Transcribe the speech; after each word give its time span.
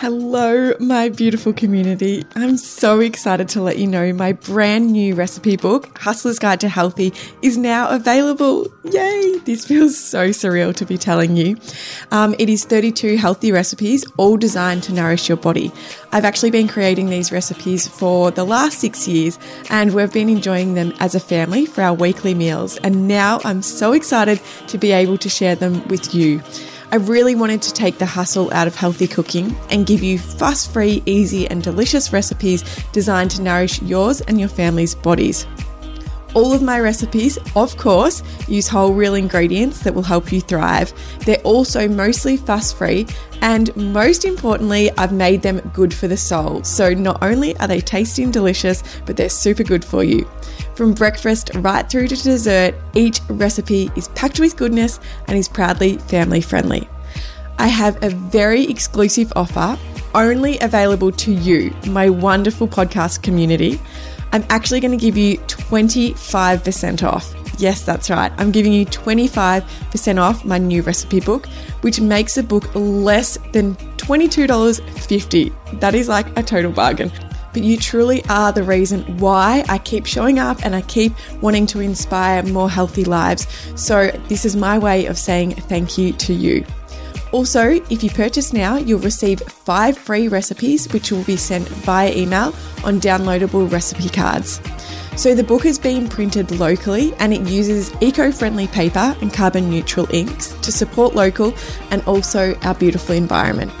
Hello, 0.00 0.74
my 0.78 1.08
beautiful 1.08 1.52
community. 1.52 2.24
I'm 2.36 2.56
so 2.56 3.00
excited 3.00 3.48
to 3.48 3.60
let 3.60 3.78
you 3.78 3.88
know 3.88 4.12
my 4.12 4.30
brand 4.30 4.92
new 4.92 5.16
recipe 5.16 5.56
book, 5.56 5.98
Hustler's 5.98 6.38
Guide 6.38 6.60
to 6.60 6.68
Healthy, 6.68 7.12
is 7.42 7.58
now 7.58 7.88
available. 7.88 8.68
Yay! 8.84 9.38
This 9.38 9.66
feels 9.66 9.98
so 9.98 10.28
surreal 10.28 10.72
to 10.76 10.86
be 10.86 10.98
telling 10.98 11.36
you. 11.36 11.56
Um, 12.12 12.36
it 12.38 12.48
is 12.48 12.64
32 12.64 13.16
healthy 13.16 13.50
recipes, 13.50 14.06
all 14.18 14.36
designed 14.36 14.84
to 14.84 14.92
nourish 14.92 15.28
your 15.28 15.36
body. 15.36 15.72
I've 16.12 16.24
actually 16.24 16.52
been 16.52 16.68
creating 16.68 17.10
these 17.10 17.32
recipes 17.32 17.88
for 17.88 18.30
the 18.30 18.44
last 18.44 18.78
six 18.78 19.08
years, 19.08 19.36
and 19.68 19.92
we've 19.94 20.12
been 20.12 20.28
enjoying 20.28 20.74
them 20.74 20.92
as 21.00 21.16
a 21.16 21.20
family 21.20 21.66
for 21.66 21.82
our 21.82 21.94
weekly 21.94 22.34
meals. 22.34 22.76
And 22.84 23.08
now 23.08 23.40
I'm 23.44 23.62
so 23.62 23.92
excited 23.94 24.40
to 24.68 24.78
be 24.78 24.92
able 24.92 25.18
to 25.18 25.28
share 25.28 25.56
them 25.56 25.84
with 25.88 26.14
you. 26.14 26.40
I 26.90 26.96
really 26.96 27.34
wanted 27.34 27.60
to 27.62 27.74
take 27.74 27.98
the 27.98 28.06
hustle 28.06 28.50
out 28.54 28.66
of 28.66 28.74
healthy 28.74 29.06
cooking 29.06 29.54
and 29.70 29.86
give 29.86 30.02
you 30.02 30.18
fuss 30.18 30.66
free, 30.66 31.02
easy, 31.04 31.46
and 31.46 31.62
delicious 31.62 32.14
recipes 32.14 32.64
designed 32.92 33.30
to 33.32 33.42
nourish 33.42 33.82
yours 33.82 34.22
and 34.22 34.40
your 34.40 34.48
family's 34.48 34.94
bodies. 34.94 35.46
All 36.32 36.54
of 36.54 36.62
my 36.62 36.80
recipes, 36.80 37.38
of 37.56 37.76
course, 37.76 38.22
use 38.48 38.68
whole 38.68 38.94
real 38.94 39.14
ingredients 39.14 39.80
that 39.80 39.94
will 39.94 40.02
help 40.02 40.32
you 40.32 40.40
thrive. 40.40 40.92
They're 41.26 41.36
also 41.42 41.88
mostly 41.88 42.38
fuss 42.38 42.72
free, 42.72 43.06
and 43.42 43.74
most 43.76 44.24
importantly, 44.24 44.90
I've 44.92 45.12
made 45.12 45.42
them 45.42 45.60
good 45.74 45.92
for 45.92 46.08
the 46.08 46.16
soul. 46.16 46.64
So 46.64 46.94
not 46.94 47.22
only 47.22 47.54
are 47.58 47.66
they 47.66 47.80
tasty 47.80 48.22
and 48.22 48.32
delicious, 48.32 48.82
but 49.04 49.18
they're 49.18 49.28
super 49.28 49.62
good 49.62 49.84
for 49.84 50.04
you. 50.04 50.26
From 50.78 50.94
breakfast 50.94 51.50
right 51.56 51.90
through 51.90 52.06
to 52.06 52.14
dessert, 52.14 52.72
each 52.94 53.20
recipe 53.28 53.90
is 53.96 54.06
packed 54.06 54.38
with 54.38 54.56
goodness 54.56 55.00
and 55.26 55.36
is 55.36 55.48
proudly 55.48 55.98
family 55.98 56.40
friendly. 56.40 56.88
I 57.58 57.66
have 57.66 58.00
a 58.04 58.10
very 58.10 58.62
exclusive 58.62 59.32
offer 59.34 59.76
only 60.14 60.56
available 60.60 61.10
to 61.10 61.32
you, 61.32 61.74
my 61.88 62.08
wonderful 62.08 62.68
podcast 62.68 63.24
community. 63.24 63.80
I'm 64.30 64.44
actually 64.50 64.78
going 64.78 64.96
to 64.96 65.04
give 65.04 65.16
you 65.16 65.38
25% 65.38 67.02
off. 67.02 67.34
Yes, 67.58 67.82
that's 67.82 68.08
right. 68.08 68.30
I'm 68.38 68.52
giving 68.52 68.72
you 68.72 68.86
25% 68.86 70.22
off 70.22 70.44
my 70.44 70.58
new 70.58 70.82
recipe 70.82 71.18
book, 71.18 71.48
which 71.80 72.00
makes 72.00 72.36
the 72.36 72.44
book 72.44 72.72
less 72.76 73.36
than 73.50 73.74
$22.50. 73.96 75.80
That 75.80 75.96
is 75.96 76.08
like 76.08 76.38
a 76.38 76.42
total 76.44 76.70
bargain 76.70 77.10
but 77.52 77.62
you 77.62 77.76
truly 77.76 78.24
are 78.28 78.52
the 78.52 78.62
reason 78.62 79.18
why 79.18 79.64
I 79.68 79.78
keep 79.78 80.06
showing 80.06 80.38
up 80.38 80.64
and 80.64 80.74
I 80.74 80.82
keep 80.82 81.12
wanting 81.40 81.66
to 81.66 81.80
inspire 81.80 82.42
more 82.42 82.70
healthy 82.70 83.04
lives. 83.04 83.46
So, 83.76 84.10
this 84.28 84.44
is 84.44 84.56
my 84.56 84.78
way 84.78 85.06
of 85.06 85.18
saying 85.18 85.52
thank 85.52 85.98
you 85.98 86.12
to 86.12 86.32
you. 86.32 86.64
Also, 87.32 87.72
if 87.90 88.02
you 88.02 88.10
purchase 88.10 88.52
now, 88.52 88.76
you'll 88.76 89.00
receive 89.00 89.40
five 89.40 89.98
free 89.98 90.28
recipes 90.28 90.90
which 90.92 91.12
will 91.12 91.24
be 91.24 91.36
sent 91.36 91.68
via 91.68 92.10
email 92.14 92.54
on 92.84 93.00
downloadable 93.00 93.70
recipe 93.70 94.08
cards. 94.08 94.60
So, 95.16 95.34
the 95.34 95.44
book 95.44 95.64
has 95.64 95.78
been 95.78 96.08
printed 96.08 96.52
locally 96.52 97.12
and 97.18 97.34
it 97.34 97.42
uses 97.42 97.92
eco 98.00 98.30
friendly 98.32 98.68
paper 98.68 99.16
and 99.20 99.32
carbon 99.32 99.68
neutral 99.68 100.06
inks 100.14 100.52
to 100.60 100.72
support 100.72 101.14
local 101.14 101.54
and 101.90 102.02
also 102.04 102.54
our 102.60 102.74
beautiful 102.74 103.14
environment. 103.14 103.72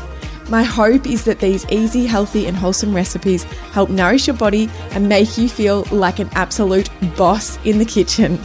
My 0.48 0.62
hope 0.62 1.06
is 1.06 1.24
that 1.24 1.40
these 1.40 1.66
easy, 1.70 2.06
healthy, 2.06 2.46
and 2.46 2.56
wholesome 2.56 2.94
recipes 2.94 3.44
help 3.72 3.90
nourish 3.90 4.26
your 4.26 4.36
body 4.36 4.70
and 4.92 5.08
make 5.08 5.36
you 5.36 5.48
feel 5.48 5.84
like 5.90 6.18
an 6.18 6.30
absolute 6.32 6.88
boss 7.16 7.58
in 7.64 7.78
the 7.78 7.84
kitchen. 7.84 8.38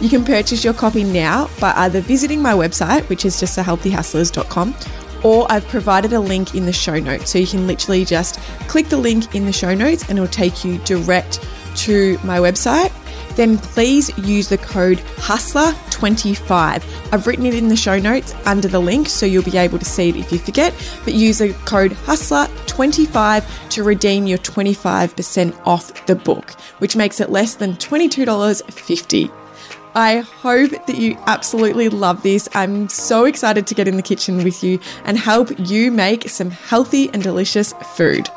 You 0.00 0.08
can 0.08 0.24
purchase 0.24 0.64
your 0.64 0.74
copy 0.74 1.04
now 1.04 1.48
by 1.60 1.72
either 1.76 2.00
visiting 2.00 2.40
my 2.40 2.54
website, 2.54 3.06
which 3.08 3.24
is 3.24 3.38
just 3.38 3.58
thehealthyhustlers.com, 3.58 4.74
or 5.22 5.46
I've 5.50 5.66
provided 5.68 6.12
a 6.14 6.20
link 6.20 6.54
in 6.54 6.64
the 6.64 6.72
show 6.72 6.98
notes. 6.98 7.30
So 7.30 7.38
you 7.38 7.46
can 7.46 7.66
literally 7.66 8.04
just 8.04 8.40
click 8.68 8.88
the 8.88 8.96
link 8.96 9.34
in 9.34 9.44
the 9.44 9.52
show 9.52 9.74
notes 9.74 10.08
and 10.08 10.18
it'll 10.18 10.28
take 10.28 10.64
you 10.64 10.78
direct 10.78 11.46
to 11.76 12.18
my 12.24 12.38
website 12.38 12.91
then 13.36 13.58
please 13.58 14.16
use 14.18 14.48
the 14.48 14.58
code 14.58 14.98
HUSTLER25. 14.98 17.12
I've 17.12 17.26
written 17.26 17.46
it 17.46 17.54
in 17.54 17.68
the 17.68 17.76
show 17.76 17.98
notes 17.98 18.34
under 18.46 18.68
the 18.68 18.78
link 18.78 19.08
so 19.08 19.26
you'll 19.26 19.42
be 19.42 19.56
able 19.56 19.78
to 19.78 19.84
see 19.84 20.08
it 20.08 20.16
if 20.16 20.32
you 20.32 20.38
forget, 20.38 20.74
but 21.04 21.14
use 21.14 21.38
the 21.38 21.52
code 21.64 21.92
HUSTLER25 21.92 23.70
to 23.70 23.82
redeem 23.82 24.26
your 24.26 24.38
25% 24.38 25.66
off 25.66 26.06
the 26.06 26.16
book, 26.16 26.50
which 26.78 26.96
makes 26.96 27.20
it 27.20 27.30
less 27.30 27.54
than 27.54 27.74
$22.50. 27.74 29.30
I 29.94 30.20
hope 30.20 30.70
that 30.70 30.96
you 30.96 31.18
absolutely 31.26 31.90
love 31.90 32.22
this. 32.22 32.48
I'm 32.54 32.88
so 32.88 33.26
excited 33.26 33.66
to 33.66 33.74
get 33.74 33.88
in 33.88 33.96
the 33.96 34.02
kitchen 34.02 34.42
with 34.42 34.64
you 34.64 34.80
and 35.04 35.18
help 35.18 35.50
you 35.58 35.90
make 35.90 36.30
some 36.30 36.50
healthy 36.50 37.10
and 37.12 37.22
delicious 37.22 37.74
food. 37.94 38.28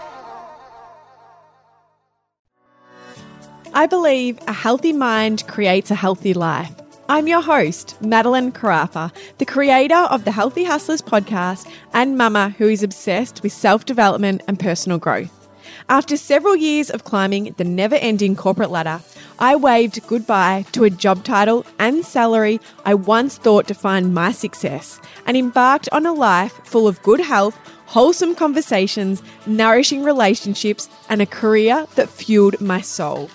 I 3.78 3.88
believe 3.88 4.40
a 4.47 4.53
healthy 4.53 4.94
mind 4.94 5.46
creates 5.47 5.91
a 5.91 5.96
healthy 5.96 6.34
life. 6.34 6.74
I'm 7.09 7.28
your 7.28 7.41
host, 7.41 7.97
Madelyn 8.02 8.53
Carafa, 8.53 9.13
the 9.38 9.46
creator 9.46 9.94
of 9.97 10.24
the 10.24 10.31
Healthy 10.31 10.63
Hustlers 10.63 11.02
podcast 11.02 11.69
and 11.94 12.18
mama 12.18 12.56
who 12.58 12.69
is 12.69 12.84
obsessed 12.84 13.44
with 13.44 13.52
self 13.52 13.84
development 13.84 14.44
and 14.47 14.58
personal 14.58 14.97
growth. 14.97 15.50
After 15.90 16.16
several 16.16 16.56
years 16.56 16.90
of 16.90 17.03
climbing 17.03 17.53
the 17.58 17.66
never 17.66 17.96
ending 17.96 18.38
corporate 18.38 18.72
ladder, 18.72 19.02
I 19.40 19.58
waved 19.58 20.08
goodbye 20.08 20.66
to 20.72 20.85
a 20.85 20.90
job 20.90 21.25
title 21.25 21.66
and 21.78 22.06
salary 22.06 22.62
I 22.85 22.94
once 22.94 23.38
thought 23.38 23.68
defined 23.68 24.14
my 24.14 24.31
success 24.31 25.02
and 25.25 25.35
embarked 25.35 25.90
on 25.91 26.06
a 26.06 26.14
life 26.14 26.62
full 26.64 26.88
of 26.88 27.03
good 27.03 27.19
health, 27.19 27.58
wholesome 27.88 28.35
conversations, 28.35 29.22
nourishing 29.46 30.06
relationships, 30.06 30.88
and 31.09 31.22
a 31.22 31.25
career 31.25 31.88
that 31.96 32.08
fueled 32.09 32.62
my 32.62 32.80
soul 32.80 33.30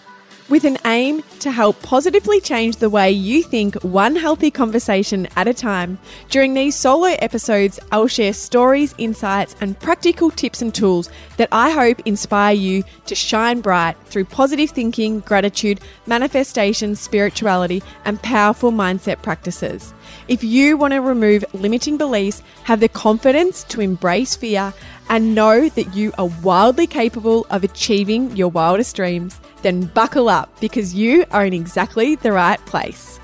with 0.51 0.65
an 0.65 0.77
aim 0.85 1.23
to 1.39 1.51
help 1.51 1.81
positively 1.81 2.41
change 2.41 2.77
the 2.77 2.91
way 2.91 3.11
you 3.11 3.43
think 3.43 3.77
one 3.83 4.17
healthy 4.17 4.51
conversation 4.51 5.29
at 5.37 5.49
a 5.49 5.55
time. 5.55 5.97
During 6.29 6.53
these 6.55 6.75
solo 6.75 7.07
episodes, 7.21 7.79
I'll 7.93 8.09
share 8.09 8.33
stories, 8.33 8.95
insights, 8.99 9.55
and 9.61 9.79
practical 9.79 10.31
tips 10.31 10.61
and 10.61 10.75
tools 10.75 11.09
that 11.37 11.49
I 11.53 11.71
hope 11.71 12.01
inspire 12.05 12.55
you 12.55 12.83
to 13.07 13.15
shine 13.15 13.61
bright 13.61 13.97
through 14.07 14.25
positive 14.25 14.71
thinking, 14.71 15.21
gratitude, 15.21 15.81
manifestation, 16.07 16.97
spirituality, 16.97 17.83
and 18.05 18.21
powerful 18.21 18.73
mindset 18.73 19.23
practices. 19.23 19.95
If 20.27 20.43
you 20.43 20.77
want 20.77 20.93
to 20.93 21.01
remove 21.01 21.45
limiting 21.53 21.97
beliefs, 21.97 22.43
have 22.65 22.81
the 22.81 22.89
confidence 22.89 23.63
to 23.65 23.81
embrace 23.81 24.35
fear, 24.35 24.75
and 25.11 25.35
know 25.35 25.69
that 25.69 25.95
you 25.95 26.11
are 26.17 26.31
wildly 26.43 26.87
capable 26.87 27.47
of 27.51 27.65
achieving 27.65 28.35
your 28.35 28.49
wildest 28.49 28.97
dreams, 28.97 29.39
then 29.61 29.85
buckle 29.87 30.31
up 30.31 30.59
because 30.61 30.95
you 30.95 31.27
are 31.33 31.45
in 31.45 31.53
exactly 31.53 32.17
the 32.17 32.33
right 32.33 32.65
place. 32.65 33.21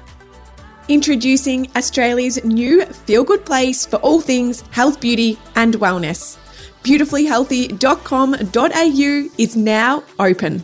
Introducing 0.89 1.69
Australia's 1.75 2.45
new 2.45 2.85
feel 2.85 3.25
good 3.25 3.47
place 3.47 3.87
for 3.87 3.97
all 3.97 4.21
things 4.21 4.61
health, 4.71 5.01
beauty, 5.01 5.39
and 5.55 5.77
wellness. 5.77 6.37
Beautifullyhealthy.com.au 6.83 9.29
is 9.39 9.57
now 9.57 10.05
open. 10.19 10.63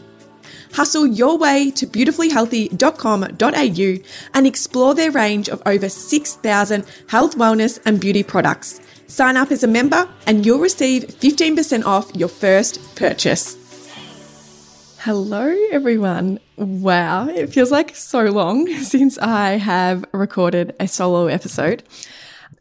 Hustle 0.73 1.07
your 1.07 1.39
way 1.39 1.71
to 1.73 1.87
beautifullyhealthy.com.au 1.87 4.05
and 4.35 4.47
explore 4.47 4.95
their 4.95 5.11
range 5.11 5.49
of 5.49 5.63
over 5.67 5.89
6,000 5.89 6.85
health, 7.09 7.37
wellness, 7.37 7.81
and 7.85 8.01
beauty 8.01 8.23
products. 8.23 8.81
Sign 9.13 9.37
up 9.37 9.53
as 9.53 9.63
a 9.63 9.67
member 9.67 10.09
and 10.27 10.47
you'll 10.47 10.59
receive 10.59 11.03
15% 11.03 11.85
off 11.85 12.11
your 12.17 12.29
first 12.29 12.97
purchase. 12.97 13.59
Hello, 15.01 15.55
everyone. 15.71 16.41
Wow, 16.57 17.29
it 17.29 17.49
feels 17.53 17.71
like 17.71 17.95
so 17.95 18.23
long 18.23 18.67
since 18.83 19.19
I 19.19 19.59
have 19.59 20.03
recorded 20.13 20.75
a 20.81 20.89
solo 20.89 21.27
episode. 21.27 21.83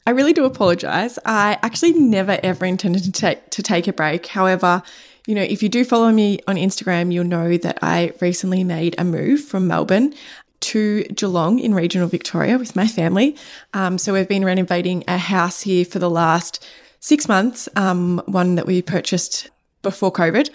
I 0.05 0.09
really 0.09 0.33
do 0.33 0.43
apologize. 0.43 1.17
I 1.25 1.57
actually 1.63 1.93
never 1.93 2.37
ever 2.43 2.65
intended 2.65 3.05
to 3.05 3.13
take 3.13 3.49
to 3.51 3.63
take 3.63 3.87
a 3.87 3.93
break. 3.93 4.27
However, 4.27 4.83
you 5.27 5.35
know, 5.35 5.43
if 5.43 5.63
you 5.63 5.69
do 5.69 5.85
follow 5.85 6.11
me 6.11 6.39
on 6.47 6.57
Instagram, 6.57 7.13
you'll 7.13 7.23
know 7.23 7.55
that 7.55 7.79
I 7.81 8.11
recently 8.19 8.65
made 8.65 8.95
a 8.97 9.05
move 9.05 9.41
from 9.41 9.67
Melbourne 9.67 10.13
to 10.61 11.03
Geelong 11.03 11.59
in 11.59 11.73
regional 11.73 12.07
Victoria 12.07 12.57
with 12.57 12.75
my 12.75 12.87
family. 12.87 13.35
Um, 13.73 13.97
so 13.97 14.13
we've 14.13 14.27
been 14.27 14.45
renovating 14.45 15.03
a 15.07 15.17
house 15.17 15.61
here 15.61 15.85
for 15.85 15.99
the 15.99 16.09
last 16.09 16.65
six 16.99 17.27
months, 17.27 17.67
um, 17.75 18.21
one 18.25 18.55
that 18.55 18.65
we 18.65 18.81
purchased 18.81 19.49
before 19.81 20.11
COVID. 20.11 20.49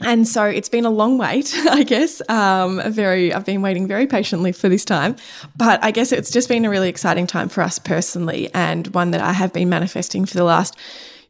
And 0.00 0.28
so 0.28 0.44
it's 0.44 0.68
been 0.68 0.84
a 0.84 0.90
long 0.90 1.18
wait, 1.18 1.52
I 1.70 1.82
guess. 1.82 2.22
Um, 2.28 2.80
very, 2.92 3.32
I've 3.32 3.44
been 3.44 3.62
waiting 3.62 3.88
very 3.88 4.06
patiently 4.06 4.52
for 4.52 4.68
this 4.68 4.84
time, 4.84 5.16
but 5.56 5.82
I 5.82 5.90
guess 5.90 6.12
it's 6.12 6.30
just 6.30 6.48
been 6.48 6.64
a 6.64 6.70
really 6.70 6.88
exciting 6.88 7.26
time 7.26 7.48
for 7.48 7.62
us 7.62 7.78
personally, 7.78 8.48
and 8.54 8.86
one 8.88 9.10
that 9.10 9.20
I 9.20 9.32
have 9.32 9.52
been 9.52 9.68
manifesting 9.68 10.24
for 10.24 10.34
the 10.34 10.44
last, 10.44 10.76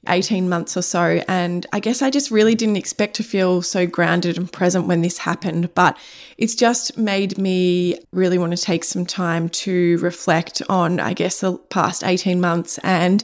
18 0.08 0.48
months 0.48 0.76
or 0.76 0.82
so. 0.82 1.22
And 1.28 1.66
I 1.72 1.80
guess 1.80 2.02
I 2.02 2.10
just 2.10 2.30
really 2.30 2.54
didn't 2.54 2.76
expect 2.76 3.14
to 3.16 3.22
feel 3.22 3.62
so 3.62 3.86
grounded 3.86 4.36
and 4.36 4.50
present 4.50 4.86
when 4.86 5.02
this 5.02 5.18
happened. 5.18 5.74
But 5.74 5.96
it's 6.36 6.54
just 6.54 6.96
made 6.96 7.38
me 7.38 7.98
really 8.12 8.38
want 8.38 8.56
to 8.56 8.62
take 8.62 8.84
some 8.84 9.06
time 9.06 9.48
to 9.50 9.98
reflect 9.98 10.62
on, 10.68 11.00
I 11.00 11.12
guess, 11.12 11.40
the 11.40 11.56
past 11.56 12.04
18 12.04 12.40
months 12.40 12.78
and 12.78 13.22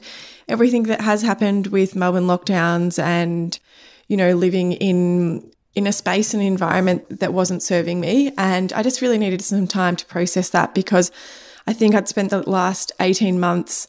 everything 0.48 0.84
that 0.84 1.00
has 1.00 1.22
happened 1.22 1.68
with 1.68 1.96
Melbourne 1.96 2.26
lockdowns 2.26 3.02
and, 3.02 3.58
you 4.08 4.16
know, 4.16 4.34
living 4.34 4.72
in 4.72 5.50
in 5.74 5.86
a 5.88 5.92
space 5.92 6.32
and 6.34 6.42
environment 6.42 7.18
that 7.20 7.32
wasn't 7.32 7.60
serving 7.60 7.98
me. 8.00 8.32
And 8.38 8.72
I 8.74 8.84
just 8.84 9.00
really 9.00 9.18
needed 9.18 9.42
some 9.42 9.66
time 9.66 9.96
to 9.96 10.06
process 10.06 10.50
that 10.50 10.72
because 10.72 11.10
I 11.66 11.72
think 11.72 11.94
I'd 11.94 12.08
spent 12.08 12.30
the 12.30 12.48
last 12.48 12.92
18 13.00 13.40
months 13.40 13.88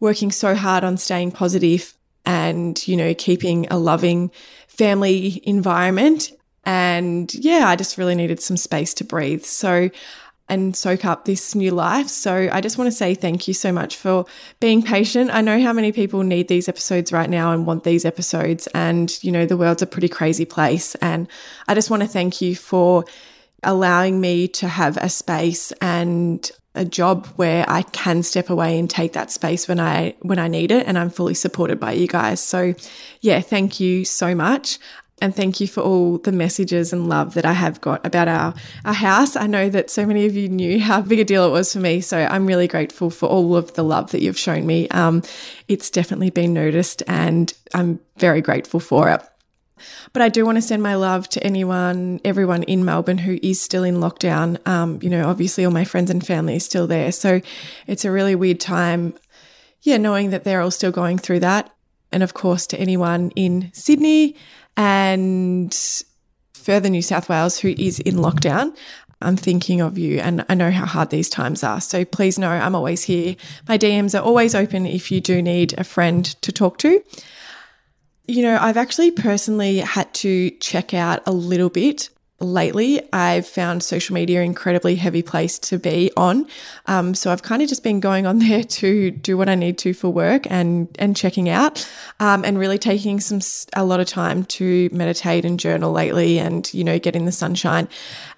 working 0.00 0.30
so 0.30 0.54
hard 0.54 0.84
on 0.84 0.96
staying 0.96 1.32
positive 1.32 1.94
and, 2.26 2.86
you 2.86 2.96
know, 2.96 3.14
keeping 3.14 3.66
a 3.70 3.78
loving 3.78 4.30
family 4.68 5.40
environment. 5.44 6.32
And 6.64 7.32
yeah, 7.34 7.68
I 7.68 7.76
just 7.76 7.98
really 7.98 8.14
needed 8.14 8.40
some 8.40 8.56
space 8.56 8.94
to 8.94 9.04
breathe. 9.04 9.44
So, 9.44 9.90
and 10.48 10.76
soak 10.76 11.04
up 11.04 11.24
this 11.24 11.54
new 11.54 11.70
life. 11.70 12.08
So 12.08 12.48
I 12.52 12.60
just 12.60 12.76
want 12.76 12.88
to 12.88 12.92
say 12.92 13.14
thank 13.14 13.48
you 13.48 13.54
so 13.54 13.72
much 13.72 13.96
for 13.96 14.26
being 14.60 14.82
patient. 14.82 15.30
I 15.32 15.40
know 15.40 15.60
how 15.60 15.72
many 15.72 15.90
people 15.90 16.22
need 16.22 16.48
these 16.48 16.68
episodes 16.68 17.12
right 17.12 17.30
now 17.30 17.52
and 17.52 17.66
want 17.66 17.84
these 17.84 18.04
episodes. 18.04 18.66
And, 18.74 19.16
you 19.24 19.32
know, 19.32 19.46
the 19.46 19.56
world's 19.56 19.82
a 19.82 19.86
pretty 19.86 20.08
crazy 20.08 20.44
place. 20.44 20.94
And 20.96 21.28
I 21.66 21.74
just 21.74 21.90
want 21.90 22.02
to 22.02 22.08
thank 22.08 22.42
you 22.42 22.54
for 22.54 23.04
allowing 23.62 24.20
me 24.20 24.46
to 24.48 24.68
have 24.68 24.98
a 24.98 25.08
space 25.08 25.72
and 25.80 26.50
a 26.74 26.84
job 26.84 27.26
where 27.36 27.64
I 27.68 27.82
can 27.82 28.22
step 28.22 28.50
away 28.50 28.78
and 28.78 28.90
take 28.90 29.12
that 29.12 29.30
space 29.30 29.68
when 29.68 29.78
I 29.78 30.14
when 30.22 30.38
I 30.38 30.48
need 30.48 30.70
it 30.70 30.86
and 30.86 30.98
I'm 30.98 31.10
fully 31.10 31.34
supported 31.34 31.78
by 31.78 31.92
you 31.92 32.08
guys. 32.08 32.40
So 32.40 32.74
yeah, 33.20 33.40
thank 33.40 33.80
you 33.80 34.04
so 34.04 34.34
much. 34.34 34.78
And 35.22 35.34
thank 35.34 35.60
you 35.60 35.68
for 35.68 35.80
all 35.80 36.18
the 36.18 36.32
messages 36.32 36.92
and 36.92 37.08
love 37.08 37.34
that 37.34 37.46
I 37.46 37.52
have 37.52 37.80
got 37.80 38.04
about 38.04 38.26
our, 38.26 38.52
our 38.84 38.92
house. 38.92 39.36
I 39.36 39.46
know 39.46 39.70
that 39.70 39.88
so 39.88 40.04
many 40.04 40.26
of 40.26 40.34
you 40.34 40.48
knew 40.48 40.80
how 40.80 41.00
big 41.02 41.20
a 41.20 41.24
deal 41.24 41.46
it 41.46 41.50
was 41.50 41.72
for 41.72 41.78
me. 41.78 42.00
So 42.00 42.18
I'm 42.18 42.46
really 42.46 42.66
grateful 42.66 43.10
for 43.10 43.26
all 43.26 43.56
of 43.56 43.72
the 43.74 43.84
love 43.84 44.10
that 44.10 44.22
you've 44.22 44.36
shown 44.36 44.66
me. 44.66 44.88
Um, 44.88 45.22
it's 45.68 45.88
definitely 45.88 46.30
been 46.30 46.52
noticed 46.52 47.02
and 47.06 47.52
I'm 47.72 48.00
very 48.16 48.40
grateful 48.40 48.80
for 48.80 49.08
it. 49.08 49.22
But 50.12 50.22
I 50.22 50.28
do 50.28 50.44
want 50.44 50.56
to 50.56 50.62
send 50.62 50.82
my 50.82 50.94
love 50.94 51.28
to 51.30 51.42
anyone, 51.44 52.20
everyone 52.24 52.62
in 52.64 52.84
Melbourne 52.84 53.18
who 53.18 53.38
is 53.42 53.60
still 53.60 53.84
in 53.84 53.96
lockdown. 53.96 54.66
Um, 54.66 54.98
you 55.02 55.10
know, 55.10 55.28
obviously 55.28 55.64
all 55.64 55.72
my 55.72 55.84
friends 55.84 56.10
and 56.10 56.24
family 56.24 56.56
is 56.56 56.64
still 56.64 56.86
there. 56.86 57.12
So 57.12 57.40
it's 57.86 58.04
a 58.04 58.10
really 58.10 58.34
weird 58.34 58.60
time. 58.60 59.14
Yeah, 59.82 59.98
knowing 59.98 60.30
that 60.30 60.44
they're 60.44 60.60
all 60.60 60.70
still 60.70 60.92
going 60.92 61.18
through 61.18 61.40
that. 61.40 61.74
And 62.12 62.22
of 62.22 62.34
course, 62.34 62.66
to 62.68 62.78
anyone 62.78 63.32
in 63.34 63.70
Sydney 63.74 64.36
and 64.76 65.74
further 66.54 66.88
New 66.88 67.02
South 67.02 67.28
Wales 67.28 67.58
who 67.58 67.74
is 67.76 68.00
in 68.00 68.16
lockdown. 68.16 68.74
I'm 69.20 69.36
thinking 69.36 69.80
of 69.80 69.96
you 69.98 70.18
and 70.18 70.44
I 70.48 70.54
know 70.54 70.70
how 70.70 70.86
hard 70.86 71.10
these 71.10 71.28
times 71.28 71.62
are. 71.62 71.80
So 71.80 72.04
please 72.04 72.38
know 72.38 72.50
I'm 72.50 72.74
always 72.74 73.04
here. 73.04 73.36
My 73.68 73.78
DMs 73.78 74.18
are 74.18 74.22
always 74.22 74.54
open 74.54 74.86
if 74.86 75.10
you 75.10 75.20
do 75.20 75.40
need 75.40 75.74
a 75.78 75.84
friend 75.84 76.24
to 76.42 76.52
talk 76.52 76.78
to. 76.78 77.02
You 78.26 78.42
know, 78.42 78.58
I've 78.58 78.78
actually 78.78 79.10
personally 79.10 79.78
had 79.78 80.12
to 80.14 80.50
check 80.52 80.94
out 80.94 81.22
a 81.26 81.32
little 81.32 81.68
bit 81.68 82.08
lately 82.40 83.00
I've 83.12 83.46
found 83.46 83.82
social 83.82 84.14
media 84.14 84.40
an 84.40 84.46
incredibly 84.46 84.96
heavy 84.96 85.22
place 85.22 85.58
to 85.60 85.78
be 85.78 86.10
on. 86.16 86.46
Um, 86.86 87.14
so 87.14 87.30
I've 87.30 87.42
kind 87.42 87.62
of 87.62 87.68
just 87.68 87.84
been 87.84 88.00
going 88.00 88.26
on 88.26 88.38
there 88.40 88.64
to 88.64 89.10
do 89.10 89.36
what 89.36 89.48
I 89.48 89.54
need 89.54 89.78
to 89.78 89.94
for 89.94 90.10
work 90.10 90.50
and 90.50 90.88
and 90.98 91.16
checking 91.16 91.48
out, 91.48 91.88
um, 92.20 92.44
and 92.44 92.58
really 92.58 92.78
taking 92.78 93.20
some 93.20 93.40
a 93.74 93.84
lot 93.84 94.00
of 94.00 94.06
time 94.06 94.44
to 94.44 94.88
meditate 94.92 95.44
and 95.44 95.58
journal 95.58 95.92
lately, 95.92 96.38
and 96.38 96.72
you 96.74 96.84
know 96.84 96.98
get 96.98 97.16
in 97.16 97.24
the 97.24 97.32
sunshine. 97.32 97.88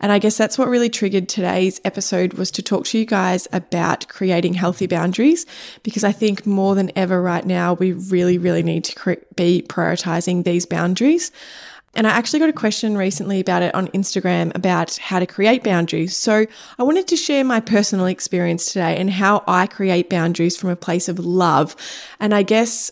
And 0.01 0.13
I 0.13 0.19
guess 0.19 0.37
that's 0.37 0.59
what 0.59 0.69
really 0.69 0.91
triggered 0.91 1.29
today's 1.29 1.81
episode 1.85 2.35
was 2.35 2.51
to 2.53 2.63
talk 2.63 2.85
to 2.87 2.99
you 2.99 3.07
guys 3.07 3.49
about 3.53 4.09
creating 4.09 4.55
healthy 4.55 4.87
boundaries 4.87 5.47
because 5.83 6.05
I 6.05 6.13
think 6.13 6.47
more 6.47 6.75
than 6.75 6.93
ever 6.97 7.21
right 7.21 7.45
now 7.45 7.75
we 7.75 7.93
really 7.93 8.39
really 8.39 8.63
need 8.63 8.85
to 8.85 9.17
be 9.37 9.65
prioritizing 9.69 10.45
these 10.45 10.67
boundaries. 10.67 11.33
And 11.97 12.07
I 12.07 12.11
actually 12.11 12.41
got 12.41 12.51
a 12.51 12.53
question 12.53 12.97
recently 12.97 13.41
about 13.41 13.63
it 13.63 13.75
on 13.75 13.89
Instagram 13.89 14.55
about 14.55 14.97
how 14.99 15.19
to 15.19 15.27
create 15.27 15.65
boundaries. 15.65 16.15
So 16.15 16.47
I 16.79 16.83
wanted 16.83 17.09
to 17.09 17.17
share 17.17 17.43
my 17.43 17.59
personal 17.59 18.05
experience 18.05 18.67
today 18.67 18.99
and 18.99 19.11
how 19.11 19.43
I 19.49 19.67
create 19.67 20.11
boundaries 20.11 20.59
from 20.59 20.69
a 20.69 20.77
place 20.77 21.09
of 21.09 21.19
love. 21.19 21.75
And 22.21 22.35
I 22.35 22.43
guess 22.43 22.91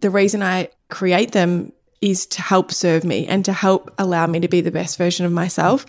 the 0.00 0.10
reason 0.10 0.42
I 0.42 0.70
create 0.90 1.30
them 1.30 1.72
is 2.00 2.26
to 2.26 2.42
help 2.42 2.72
serve 2.72 3.04
me 3.04 3.28
and 3.28 3.44
to 3.44 3.52
help 3.52 3.94
allow 3.96 4.26
me 4.26 4.40
to 4.40 4.48
be 4.48 4.60
the 4.60 4.72
best 4.72 4.98
version 4.98 5.24
of 5.24 5.30
myself. 5.30 5.86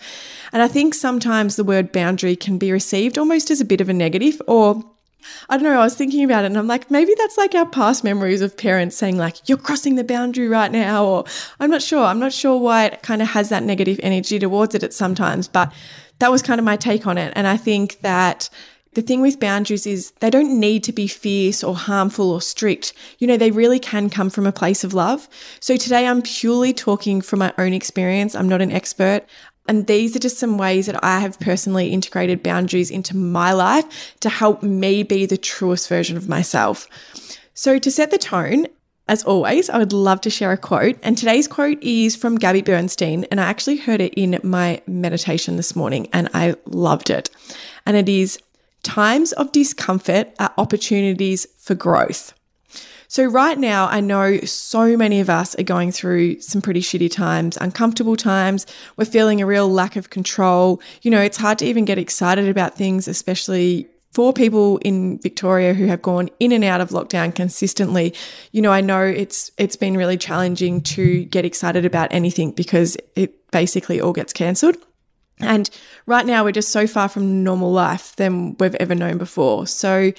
And 0.52 0.62
I 0.62 0.68
think 0.68 0.94
sometimes 0.94 1.56
the 1.56 1.64
word 1.64 1.90
boundary 1.90 2.36
can 2.36 2.56
be 2.56 2.70
received 2.70 3.18
almost 3.18 3.50
as 3.50 3.60
a 3.60 3.64
bit 3.64 3.80
of 3.80 3.88
a 3.88 3.92
negative 3.92 4.40
or 4.46 4.80
I 5.48 5.56
don't 5.56 5.64
know. 5.64 5.80
I 5.80 5.84
was 5.84 5.94
thinking 5.94 6.24
about 6.24 6.44
it 6.44 6.48
and 6.48 6.58
I'm 6.58 6.66
like, 6.66 6.90
maybe 6.90 7.14
that's 7.18 7.36
like 7.36 7.54
our 7.54 7.66
past 7.66 8.04
memories 8.04 8.40
of 8.40 8.56
parents 8.56 8.96
saying, 8.96 9.16
like, 9.16 9.48
you're 9.48 9.58
crossing 9.58 9.96
the 9.96 10.04
boundary 10.04 10.48
right 10.48 10.70
now. 10.70 11.04
Or 11.04 11.24
I'm 11.60 11.70
not 11.70 11.82
sure. 11.82 12.04
I'm 12.04 12.20
not 12.20 12.32
sure 12.32 12.58
why 12.58 12.86
it 12.86 13.02
kind 13.02 13.22
of 13.22 13.28
has 13.28 13.48
that 13.48 13.62
negative 13.62 14.00
energy 14.02 14.38
towards 14.38 14.74
it 14.74 14.82
at 14.82 14.92
sometimes, 14.92 15.48
but 15.48 15.72
that 16.18 16.30
was 16.30 16.42
kind 16.42 16.58
of 16.58 16.64
my 16.64 16.76
take 16.76 17.06
on 17.06 17.18
it. 17.18 17.32
And 17.36 17.46
I 17.46 17.56
think 17.56 18.00
that 18.00 18.48
the 18.94 19.02
thing 19.02 19.20
with 19.20 19.40
boundaries 19.40 19.86
is 19.86 20.12
they 20.20 20.30
don't 20.30 20.58
need 20.58 20.84
to 20.84 20.92
be 20.92 21.06
fierce 21.06 21.64
or 21.64 21.74
harmful 21.74 22.30
or 22.30 22.40
strict. 22.40 22.92
You 23.18 23.26
know, 23.26 23.36
they 23.36 23.50
really 23.50 23.80
can 23.80 24.08
come 24.08 24.30
from 24.30 24.46
a 24.46 24.52
place 24.52 24.84
of 24.84 24.94
love. 24.94 25.28
So 25.60 25.76
today 25.76 26.06
I'm 26.06 26.22
purely 26.22 26.72
talking 26.72 27.20
from 27.20 27.40
my 27.40 27.52
own 27.58 27.72
experience. 27.72 28.34
I'm 28.34 28.48
not 28.48 28.62
an 28.62 28.70
expert. 28.70 29.22
And 29.66 29.86
these 29.86 30.14
are 30.14 30.18
just 30.20 30.38
some 30.38 30.58
ways 30.58 30.86
that 30.86 31.02
I 31.02 31.20
have 31.20 31.40
personally 31.40 31.88
integrated 31.88 32.42
boundaries 32.42 32.90
into 32.90 33.16
my 33.16 33.52
life 33.52 34.14
to 34.20 34.28
help 34.28 34.62
me 34.62 35.02
be 35.02 35.26
the 35.26 35.38
truest 35.38 35.88
version 35.88 36.16
of 36.16 36.28
myself. 36.28 36.86
So, 37.54 37.78
to 37.78 37.90
set 37.90 38.10
the 38.10 38.18
tone, 38.18 38.66
as 39.08 39.22
always, 39.24 39.70
I 39.70 39.78
would 39.78 39.92
love 39.92 40.20
to 40.22 40.30
share 40.30 40.52
a 40.52 40.56
quote. 40.56 40.98
And 41.02 41.16
today's 41.16 41.46
quote 41.46 41.82
is 41.82 42.16
from 42.16 42.36
Gabby 42.36 42.62
Bernstein. 42.62 43.24
And 43.30 43.40
I 43.40 43.44
actually 43.44 43.76
heard 43.76 44.00
it 44.00 44.14
in 44.14 44.40
my 44.42 44.80
meditation 44.86 45.56
this 45.56 45.76
morning 45.76 46.08
and 46.12 46.28
I 46.34 46.56
loved 46.66 47.10
it. 47.10 47.30
And 47.86 47.96
it 47.96 48.08
is 48.08 48.38
Times 48.84 49.32
of 49.32 49.50
discomfort 49.50 50.28
are 50.38 50.52
opportunities 50.58 51.46
for 51.58 51.74
growth. 51.74 52.34
So, 53.08 53.24
right 53.24 53.58
now, 53.58 53.86
I 53.88 54.00
know 54.00 54.38
so 54.40 54.96
many 54.96 55.20
of 55.20 55.30
us 55.30 55.54
are 55.58 55.62
going 55.62 55.92
through 55.92 56.40
some 56.40 56.62
pretty 56.62 56.80
shitty 56.80 57.10
times, 57.10 57.56
uncomfortable 57.60 58.16
times. 58.16 58.66
We're 58.96 59.04
feeling 59.04 59.40
a 59.40 59.46
real 59.46 59.68
lack 59.68 59.96
of 59.96 60.10
control. 60.10 60.80
You 61.02 61.10
know, 61.10 61.20
it's 61.20 61.36
hard 61.36 61.58
to 61.58 61.66
even 61.66 61.84
get 61.84 61.98
excited 61.98 62.48
about 62.48 62.76
things, 62.76 63.08
especially 63.08 63.88
for 64.14 64.32
people 64.32 64.78
in 64.78 65.18
Victoria 65.18 65.74
who 65.74 65.86
have 65.86 66.00
gone 66.00 66.30
in 66.38 66.52
and 66.52 66.62
out 66.62 66.80
of 66.80 66.90
lockdown 66.90 67.34
consistently, 67.34 68.14
you 68.52 68.62
know, 68.62 68.70
I 68.70 68.80
know 68.80 69.02
it's 69.02 69.50
it's 69.58 69.74
been 69.74 69.96
really 69.96 70.16
challenging 70.16 70.80
to 70.82 71.24
get 71.24 71.44
excited 71.44 71.84
about 71.84 72.12
anything 72.12 72.52
because 72.52 72.96
it 73.16 73.50
basically 73.50 74.00
all 74.00 74.12
gets 74.12 74.32
cancelled. 74.32 74.76
And 75.40 75.68
right 76.06 76.24
now 76.24 76.44
we're 76.44 76.52
just 76.52 76.70
so 76.70 76.86
far 76.86 77.08
from 77.08 77.42
normal 77.42 77.72
life 77.72 78.14
than 78.14 78.56
we've 78.58 78.76
ever 78.76 78.94
known 78.94 79.18
before. 79.18 79.66
So 79.66 80.12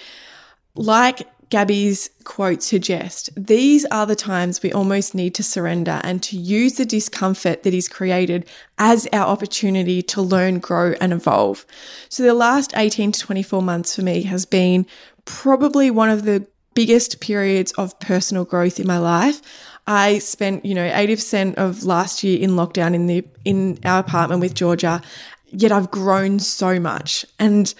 like 0.75 1.25
Gabby's 1.50 2.10
quote 2.24 2.64
suggest, 2.64 3.30
these 3.36 3.86
are 3.86 4.06
the 4.06 4.16
times 4.16 4.64
we 4.64 4.72
almost 4.72 5.14
need 5.14 5.36
to 5.36 5.44
surrender 5.44 6.02
and 6.04 6.22
to 6.24 6.38
use 6.38 6.74
the 6.74 6.86
discomfort 6.86 7.64
that 7.64 7.74
is 7.74 7.88
created 7.88 8.48
as 8.78 9.08
our 9.14 9.25
opportunity 9.25 10.02
to 10.02 10.22
learn, 10.22 10.60
grow, 10.60 10.94
and 11.00 11.14
evolve. 11.14 11.66
So, 12.10 12.24
the 12.24 12.34
last 12.34 12.74
18 12.75 13.12
to 13.14 13.20
24 13.20 13.62
months 13.62 13.96
for 13.96 14.02
me 14.02 14.24
has 14.24 14.46
been 14.46 14.86
probably 15.25 15.92
one 15.92 16.10
of 16.10 16.24
the 16.24 16.48
biggest 16.74 17.22
periods 17.22 17.72
of 17.74 17.98
personal 18.00 18.46
growth 18.46 18.80
in 18.80 18.88
my 18.88 18.98
life. 18.98 19.42
I 19.88 20.20
spent, 20.20 20.66
you 20.66 20.74
know, 20.74 20.90
80% 20.90 21.56
of 21.56 21.84
last 21.84 22.24
year 22.24 22.40
in 22.40 22.52
lockdown 22.52 22.94
in 22.96 23.08
the 23.08 23.25
in 23.46 23.80
our 23.86 24.00
apartment 24.00 24.42
with 24.42 24.56
Georgia, 24.56 25.02
yet 25.48 25.72
I've 25.72 25.92
grown 25.92 26.40
so 26.40 26.80
much. 26.80 27.25
And 27.40 27.74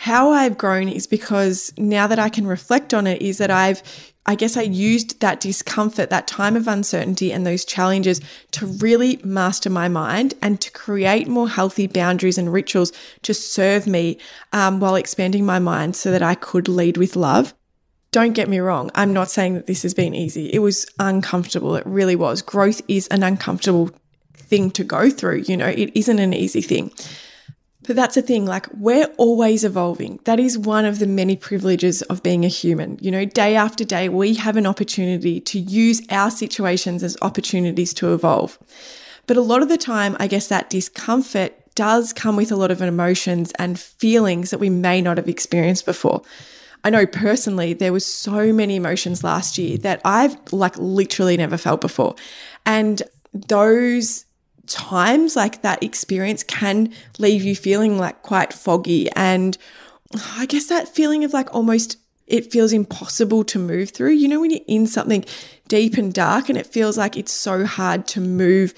how 0.00 0.30
I've 0.30 0.56
grown 0.56 0.88
is 0.88 1.08
because 1.08 1.72
now 1.76 2.06
that 2.06 2.20
I 2.20 2.28
can 2.28 2.46
reflect 2.46 2.94
on 2.94 3.08
it, 3.08 3.20
is 3.20 3.38
that 3.38 3.50
I've, 3.50 3.82
I 4.26 4.36
guess 4.36 4.56
I 4.56 4.62
used 4.62 5.20
that 5.22 5.40
discomfort, 5.40 6.08
that 6.10 6.28
time 6.28 6.54
of 6.54 6.68
uncertainty 6.68 7.32
and 7.32 7.44
those 7.44 7.64
challenges 7.64 8.20
to 8.52 8.66
really 8.66 9.18
master 9.24 9.68
my 9.68 9.88
mind 9.88 10.34
and 10.40 10.60
to 10.60 10.70
create 10.70 11.26
more 11.26 11.48
healthy 11.48 11.88
boundaries 11.88 12.38
and 12.38 12.52
rituals 12.52 12.92
to 13.22 13.34
serve 13.34 13.88
me 13.88 14.20
um, 14.52 14.78
while 14.78 14.94
expanding 14.94 15.44
my 15.44 15.58
mind 15.58 15.96
so 15.96 16.12
that 16.12 16.22
I 16.22 16.36
could 16.36 16.68
lead 16.68 16.96
with 16.96 17.16
love. 17.16 17.52
Don't 18.12 18.34
get 18.34 18.48
me 18.48 18.60
wrong. 18.60 18.92
I'm 18.94 19.12
not 19.12 19.30
saying 19.30 19.54
that 19.54 19.66
this 19.66 19.82
has 19.82 19.94
been 19.94 20.14
easy. 20.14 20.48
It 20.54 20.60
was 20.60 20.86
uncomfortable. 21.00 21.74
It 21.74 21.84
really 21.84 22.14
was. 22.14 22.40
Growth 22.40 22.82
is 22.86 23.08
an 23.08 23.24
uncomfortable 23.24 23.90
thing 24.32 24.70
to 24.70 24.84
go 24.84 25.10
through. 25.10 25.38
You 25.48 25.56
know, 25.56 25.66
it 25.66 25.90
isn't 25.96 26.20
an 26.20 26.34
easy 26.34 26.62
thing. 26.62 26.92
But 27.88 27.96
that's 27.96 28.16
the 28.16 28.22
thing, 28.22 28.44
like 28.44 28.66
we're 28.74 29.06
always 29.16 29.64
evolving. 29.64 30.20
That 30.24 30.38
is 30.38 30.58
one 30.58 30.84
of 30.84 30.98
the 30.98 31.06
many 31.06 31.36
privileges 31.36 32.02
of 32.02 32.22
being 32.22 32.44
a 32.44 32.48
human. 32.48 32.98
You 33.00 33.10
know, 33.10 33.24
day 33.24 33.56
after 33.56 33.82
day, 33.82 34.10
we 34.10 34.34
have 34.34 34.58
an 34.58 34.66
opportunity 34.66 35.40
to 35.40 35.58
use 35.58 36.02
our 36.10 36.30
situations 36.30 37.02
as 37.02 37.16
opportunities 37.22 37.94
to 37.94 38.12
evolve. 38.12 38.58
But 39.26 39.38
a 39.38 39.40
lot 39.40 39.62
of 39.62 39.70
the 39.70 39.78
time, 39.78 40.18
I 40.20 40.26
guess 40.26 40.48
that 40.48 40.68
discomfort 40.68 41.54
does 41.76 42.12
come 42.12 42.36
with 42.36 42.52
a 42.52 42.56
lot 42.56 42.70
of 42.70 42.82
emotions 42.82 43.52
and 43.58 43.80
feelings 43.80 44.50
that 44.50 44.60
we 44.60 44.68
may 44.68 45.00
not 45.00 45.16
have 45.16 45.28
experienced 45.28 45.86
before. 45.86 46.20
I 46.84 46.90
know 46.90 47.06
personally 47.06 47.72
there 47.72 47.94
was 47.94 48.04
so 48.04 48.52
many 48.52 48.76
emotions 48.76 49.24
last 49.24 49.56
year 49.56 49.78
that 49.78 50.02
I've 50.04 50.36
like 50.52 50.76
literally 50.76 51.38
never 51.38 51.56
felt 51.56 51.80
before. 51.80 52.16
And 52.66 53.02
those 53.32 54.26
times 54.68 55.36
like 55.36 55.62
that 55.62 55.82
experience 55.82 56.42
can 56.42 56.92
leave 57.18 57.42
you 57.42 57.56
feeling 57.56 57.98
like 57.98 58.22
quite 58.22 58.52
foggy 58.52 59.10
and 59.12 59.58
I 60.36 60.46
guess 60.46 60.66
that 60.66 60.88
feeling 60.88 61.24
of 61.24 61.32
like 61.32 61.54
almost 61.54 61.96
it 62.26 62.52
feels 62.52 62.72
impossible 62.72 63.42
to 63.44 63.58
move 63.58 63.90
through. 63.90 64.12
You 64.12 64.28
know, 64.28 64.40
when 64.40 64.50
you're 64.50 64.60
in 64.66 64.86
something 64.86 65.24
deep 65.66 65.96
and 65.96 66.12
dark 66.12 66.48
and 66.48 66.58
it 66.58 66.66
feels 66.66 66.98
like 66.98 67.16
it's 67.16 67.32
so 67.32 67.64
hard 67.64 68.06
to 68.08 68.20
move 68.20 68.74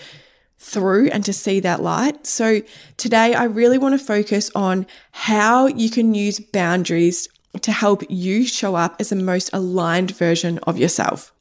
through 0.58 1.08
and 1.08 1.24
to 1.24 1.32
see 1.32 1.58
that 1.60 1.82
light. 1.82 2.26
So 2.26 2.62
today 2.96 3.34
I 3.34 3.44
really 3.44 3.78
want 3.78 3.98
to 3.98 4.04
focus 4.04 4.50
on 4.54 4.86
how 5.12 5.66
you 5.66 5.90
can 5.90 6.14
use 6.14 6.38
boundaries 6.38 7.28
to 7.62 7.72
help 7.72 8.02
you 8.08 8.46
show 8.46 8.76
up 8.76 8.96
as 9.00 9.08
the 9.08 9.16
most 9.16 9.50
aligned 9.52 10.12
version 10.12 10.58
of 10.60 10.78
yourself. 10.78 11.32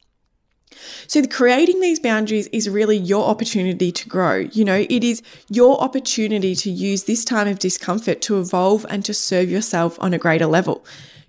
So, 1.06 1.20
the 1.20 1.28
creating 1.28 1.80
these 1.80 2.00
boundaries 2.00 2.46
is 2.48 2.68
really 2.68 2.96
your 2.96 3.24
opportunity 3.24 3.90
to 3.92 4.08
grow. 4.08 4.48
You 4.52 4.64
know, 4.64 4.86
it 4.88 5.04
is 5.04 5.22
your 5.48 5.80
opportunity 5.80 6.54
to 6.54 6.70
use 6.70 7.04
this 7.04 7.24
time 7.24 7.48
of 7.48 7.58
discomfort 7.58 8.20
to 8.22 8.38
evolve 8.38 8.86
and 8.88 9.04
to 9.04 9.14
serve 9.14 9.50
yourself 9.50 9.98
on 10.00 10.14
a 10.14 10.18
greater 10.18 10.46
level. 10.46 10.84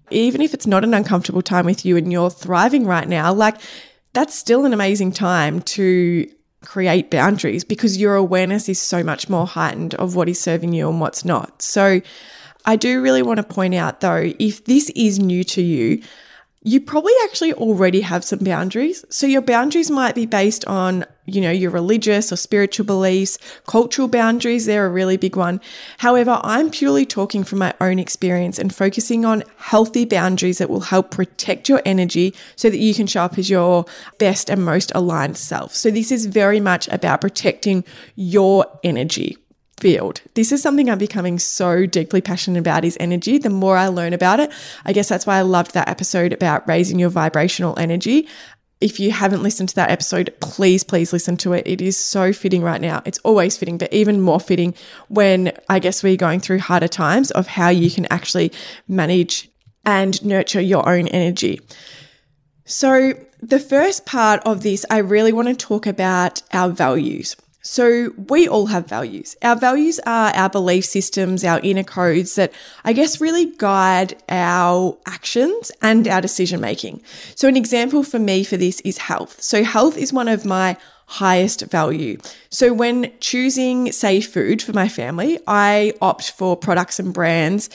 Even 0.10 0.42
if 0.42 0.54
it's 0.54 0.68
not 0.68 0.84
an 0.84 0.94
uncomfortable 0.94 1.42
time 1.42 1.66
with 1.66 1.86
you 1.86 1.98
and 1.98 2.12
you're 2.12 2.30
thriving 2.30 2.86
right 2.86 3.08
now, 3.08 3.34
like 3.34 3.58
that's 4.14 4.36
still 4.36 4.66
an 4.66 4.74
amazing 4.74 5.12
time 5.12 5.62
to 5.62 6.30
create 6.64 7.10
boundaries 7.10 7.64
because 7.64 7.98
your 7.98 8.16
awareness 8.16 8.70
is 8.70 8.80
so 8.80 9.04
much 9.04 9.30
more 9.30 9.48
heightened 9.48 9.96
of 9.96 10.16
what 10.16 10.30
is 10.30 10.40
serving 10.40 10.74
you 10.74 10.88
and 10.90 11.02
what's 11.02 11.26
not. 11.26 11.62
So, 11.62 12.02
I 12.64 12.76
do 12.76 13.02
really 13.02 13.24
want 13.24 13.38
to 13.38 13.44
point 13.44 13.74
out 13.74 14.02
though, 14.02 14.34
if 14.38 14.66
this 14.66 14.92
is 14.92 15.18
new 15.18 15.44
to 15.46 15.62
you, 15.64 16.04
you 16.64 16.80
probably 16.80 17.14
actually 17.24 17.54
already 17.54 18.02
have 18.02 18.24
some 18.24 18.40
boundaries. 18.40 19.04
So 19.10 19.26
your 19.26 19.42
boundaries 19.42 19.90
might 19.90 20.14
be 20.14 20.28
based 20.28 20.64
on, 20.66 21.06
you 21.26 21.42
know, 21.42 21.50
your 21.50 21.72
religious 21.72 22.32
or 22.32 22.36
spiritual 22.36 22.86
beliefs, 22.86 23.40
cultural 23.66 24.08
boundaries, 24.08 24.68
they're 24.68 24.86
a 24.86 24.90
really 24.90 25.18
big 25.18 25.36
one. 25.36 25.60
However, 25.98 26.40
I'm 26.44 26.70
purely 26.70 27.04
talking 27.04 27.44
from 27.44 27.58
my 27.60 27.74
own 27.82 27.98
experience 27.98 28.60
and 28.60 28.74
focusing 28.74 29.26
on 29.26 29.44
healthy 29.58 30.06
boundaries 30.06 30.60
that 30.60 30.70
will 30.70 30.82
help 30.82 31.10
protect 31.10 31.68
your 31.68 31.82
energy 31.84 32.36
so 32.56 32.70
that 32.70 32.78
you 32.80 32.94
can 32.94 33.08
show 33.08 33.24
up 33.24 33.40
as 33.40 33.50
your 33.50 33.86
best 34.20 34.48
and 34.48 34.64
most 34.64 34.92
aligned 34.94 35.38
self. 35.38 35.74
So 35.74 35.90
this 35.90 36.12
is 36.12 36.28
very 36.28 36.60
much 36.60 36.88
about 36.90 37.22
protecting 37.22 37.84
your 38.16 38.68
energy 38.84 39.41
field. 39.82 40.22
This 40.36 40.52
is 40.52 40.62
something 40.62 40.90
I'm 40.90 41.00
becoming 41.00 41.40
so 41.40 41.86
deeply 41.86 42.22
passionate 42.22 42.60
about 42.60 42.86
is 42.86 42.96
energy. 43.00 43.40
The 43.40 43.50
more 43.50 43.76
I 43.76 43.88
learn 43.88 44.14
about 44.14 44.40
it, 44.40 44.52
I 44.86 44.94
guess 44.94 45.10
that's 45.10 45.26
why 45.26 45.38
I 45.38 45.42
loved 45.42 45.74
that 45.74 45.90
episode 45.90 46.32
about 46.32 46.68
raising 46.68 47.00
your 47.00 47.10
vibrational 47.10 47.78
energy. 47.78 48.28
If 48.80 49.00
you 49.00 49.12
haven't 49.12 49.44
listened 49.44 49.70
to 49.70 49.76
that 49.76 49.92
episode, 49.92 50.34
please, 50.40 50.84
please 50.84 51.12
listen 51.12 51.36
to 51.38 51.54
it. 51.54 51.68
It 51.68 51.82
is 51.82 51.98
so 51.98 52.32
fitting 52.32 52.62
right 52.62 52.82
now. 52.82 53.02
It's 53.06 53.20
always 53.20 53.58
fitting, 53.58 53.78
but 53.78 53.92
even 53.92 54.22
more 54.22 54.40
fitting 54.40 54.74
when 55.08 55.52
I 55.68 55.80
guess 55.80 56.04
we're 56.04 56.16
going 56.16 56.40
through 56.40 56.60
harder 56.60 56.88
times 56.88 57.32
of 57.32 57.48
how 57.48 57.70
you 57.70 57.92
can 57.92 58.08
actually 58.12 58.52
manage 58.88 59.50
and 59.86 60.24
nurture 60.24 60.62
your 60.62 60.88
own 60.88 61.08
energy. 61.08 61.60
So, 62.66 63.14
the 63.42 63.60
first 63.60 64.06
part 64.06 64.42
of 64.46 64.62
this, 64.62 64.86
I 64.90 65.00
really 65.00 65.34
want 65.34 65.48
to 65.48 65.56
talk 65.56 65.88
about 65.88 66.44
our 66.54 66.70
values. 66.70 67.36
So, 67.64 68.12
we 68.18 68.48
all 68.48 68.68
have 68.68 68.88
values. 68.88 69.36
Our 69.44 69.56
values 69.56 70.00
are 70.08 70.32
our 70.34 70.50
belief 70.50 70.84
systems, 70.86 71.44
our 71.44 71.60
inner 71.62 71.84
codes 71.84 72.34
that 72.36 72.52
I 72.84 72.94
guess 72.94 73.22
really 73.22 73.54
guide 73.58 74.16
our 74.30 74.98
actions 75.06 75.72
and 75.80 76.08
our 76.08 76.22
decision 76.22 76.60
making. 76.60 77.04
So, 77.36 77.48
an 77.48 77.56
example 77.56 78.02
for 78.02 78.18
me 78.18 78.44
for 78.44 78.58
this 78.58 78.80
is 78.82 78.98
health. 78.98 79.42
So, 79.42 79.64
health 79.64 79.96
is 79.96 80.12
one 80.12 80.28
of 80.28 80.44
my 80.44 80.76
highest 81.06 81.62
value. 81.70 82.18
So, 82.50 82.74
when 82.74 83.12
choosing, 83.20 83.92
say, 83.92 84.22
food 84.22 84.62
for 84.62 84.74
my 84.74 84.88
family, 84.88 85.38
I 85.46 85.94
opt 86.02 86.32
for 86.32 86.58
products 86.58 87.00
and 87.00 87.14
brands 87.14 87.70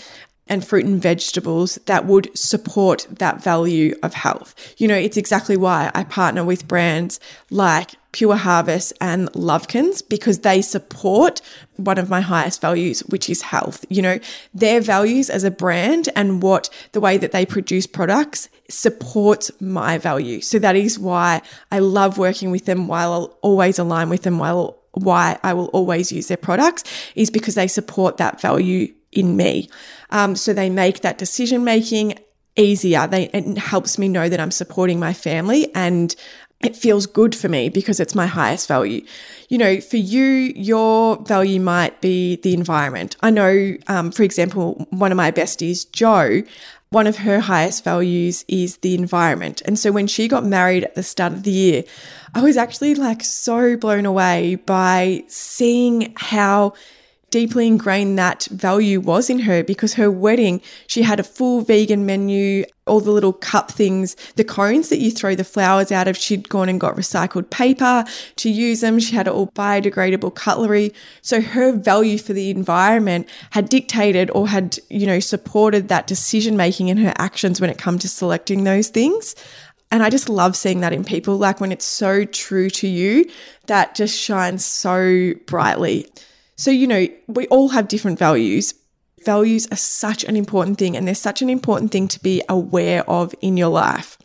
and 0.48 0.66
fruit 0.66 0.84
and 0.84 1.00
vegetables 1.00 1.78
that 1.86 2.06
would 2.06 2.36
support 2.36 3.06
that 3.10 3.42
value 3.42 3.94
of 4.02 4.14
health. 4.14 4.54
You 4.78 4.88
know, 4.88 4.94
it's 4.94 5.16
exactly 5.16 5.56
why 5.56 5.90
I 5.94 6.04
partner 6.04 6.44
with 6.44 6.68
brands 6.68 7.18
like 7.50 7.94
Pure 8.12 8.36
Harvest 8.36 8.92
and 9.00 9.30
Lovekins 9.32 10.02
because 10.08 10.38
they 10.38 10.62
support 10.62 11.42
one 11.76 11.98
of 11.98 12.08
my 12.08 12.20
highest 12.22 12.62
values, 12.62 13.00
which 13.00 13.28
is 13.28 13.42
health. 13.42 13.84
You 13.90 14.00
know, 14.00 14.18
their 14.54 14.80
values 14.80 15.28
as 15.28 15.44
a 15.44 15.50
brand 15.50 16.08
and 16.16 16.42
what 16.42 16.70
the 16.92 17.00
way 17.00 17.18
that 17.18 17.32
they 17.32 17.44
produce 17.44 17.86
products 17.86 18.48
supports 18.70 19.50
my 19.60 19.98
value. 19.98 20.40
So 20.40 20.58
that 20.60 20.76
is 20.76 20.98
why 20.98 21.42
I 21.70 21.80
love 21.80 22.16
working 22.16 22.50
with 22.50 22.64
them 22.64 22.88
while 22.88 23.12
I'll 23.12 23.38
always 23.42 23.78
align 23.78 24.08
with 24.08 24.22
them 24.22 24.38
while 24.38 24.78
why 24.92 25.38
I 25.42 25.52
will 25.52 25.66
always 25.66 26.10
use 26.10 26.28
their 26.28 26.38
products 26.38 26.84
is 27.14 27.30
because 27.30 27.54
they 27.54 27.68
support 27.68 28.16
that 28.16 28.40
value 28.40 28.94
in 29.16 29.36
me. 29.36 29.68
Um, 30.10 30.36
so 30.36 30.52
they 30.52 30.70
make 30.70 31.00
that 31.00 31.18
decision 31.18 31.64
making 31.64 32.18
easier. 32.56 33.06
They, 33.06 33.24
it 33.30 33.58
helps 33.58 33.98
me 33.98 34.08
know 34.08 34.28
that 34.28 34.40
I'm 34.40 34.50
supporting 34.50 34.98
my 34.98 35.12
family 35.12 35.74
and 35.74 36.14
it 36.60 36.74
feels 36.74 37.06
good 37.06 37.34
for 37.34 37.48
me 37.48 37.68
because 37.68 38.00
it's 38.00 38.14
my 38.14 38.26
highest 38.26 38.66
value. 38.66 39.04
You 39.48 39.58
know, 39.58 39.80
for 39.80 39.98
you, 39.98 40.52
your 40.56 41.16
value 41.24 41.60
might 41.60 42.00
be 42.00 42.36
the 42.36 42.54
environment. 42.54 43.16
I 43.20 43.30
know, 43.30 43.76
um, 43.88 44.10
for 44.10 44.22
example, 44.22 44.86
one 44.90 45.12
of 45.12 45.16
my 45.16 45.30
besties, 45.30 45.90
Joe, 45.92 46.42
one 46.90 47.06
of 47.06 47.18
her 47.18 47.40
highest 47.40 47.84
values 47.84 48.44
is 48.48 48.78
the 48.78 48.94
environment. 48.94 49.60
And 49.66 49.78
so 49.78 49.92
when 49.92 50.06
she 50.06 50.28
got 50.28 50.44
married 50.44 50.84
at 50.84 50.94
the 50.94 51.02
start 51.02 51.32
of 51.32 51.42
the 51.42 51.50
year, 51.50 51.84
I 52.34 52.42
was 52.42 52.56
actually 52.56 52.94
like 52.94 53.22
so 53.22 53.76
blown 53.76 54.06
away 54.06 54.54
by 54.54 55.24
seeing 55.26 56.14
how 56.16 56.72
deeply 57.30 57.66
ingrained 57.66 58.18
that 58.18 58.44
value 58.46 59.00
was 59.00 59.28
in 59.28 59.40
her 59.40 59.64
because 59.64 59.94
her 59.94 60.10
wedding, 60.10 60.60
she 60.86 61.02
had 61.02 61.18
a 61.18 61.24
full 61.24 61.60
vegan 61.60 62.06
menu, 62.06 62.64
all 62.86 63.00
the 63.00 63.10
little 63.10 63.32
cup 63.32 63.70
things, 63.70 64.14
the 64.36 64.44
cones 64.44 64.88
that 64.88 64.98
you 64.98 65.10
throw 65.10 65.34
the 65.34 65.44
flowers 65.44 65.90
out 65.90 66.06
of. 66.06 66.16
She'd 66.16 66.48
gone 66.48 66.68
and 66.68 66.80
got 66.80 66.94
recycled 66.94 67.50
paper 67.50 68.04
to 68.36 68.50
use 68.50 68.80
them. 68.80 69.00
She 69.00 69.16
had 69.16 69.26
all 69.26 69.48
biodegradable 69.48 70.34
cutlery. 70.34 70.94
So 71.20 71.40
her 71.40 71.72
value 71.72 72.18
for 72.18 72.32
the 72.32 72.50
environment 72.50 73.28
had 73.50 73.68
dictated 73.68 74.30
or 74.30 74.48
had, 74.48 74.78
you 74.88 75.06
know, 75.06 75.20
supported 75.20 75.88
that 75.88 76.06
decision 76.06 76.56
making 76.56 76.88
in 76.88 76.98
her 76.98 77.12
actions 77.18 77.60
when 77.60 77.70
it 77.70 77.78
comes 77.78 78.02
to 78.02 78.08
selecting 78.08 78.64
those 78.64 78.88
things. 78.88 79.34
And 79.90 80.02
I 80.02 80.10
just 80.10 80.28
love 80.28 80.56
seeing 80.56 80.80
that 80.80 80.92
in 80.92 81.04
people, 81.04 81.36
like 81.36 81.60
when 81.60 81.72
it's 81.72 81.84
so 81.84 82.24
true 82.24 82.70
to 82.70 82.88
you, 82.88 83.30
that 83.66 83.94
just 83.94 84.18
shines 84.18 84.64
so 84.64 85.32
brightly. 85.46 86.08
So, 86.56 86.70
you 86.70 86.86
know, 86.86 87.06
we 87.28 87.46
all 87.48 87.68
have 87.68 87.86
different 87.86 88.18
values. 88.18 88.74
Values 89.24 89.68
are 89.70 89.76
such 89.76 90.24
an 90.24 90.36
important 90.36 90.78
thing, 90.78 90.96
and 90.96 91.06
they're 91.06 91.14
such 91.14 91.42
an 91.42 91.50
important 91.50 91.92
thing 91.92 92.08
to 92.08 92.22
be 92.22 92.42
aware 92.48 93.08
of 93.08 93.34
in 93.40 93.56
your 93.56 93.68
life. 93.68 94.16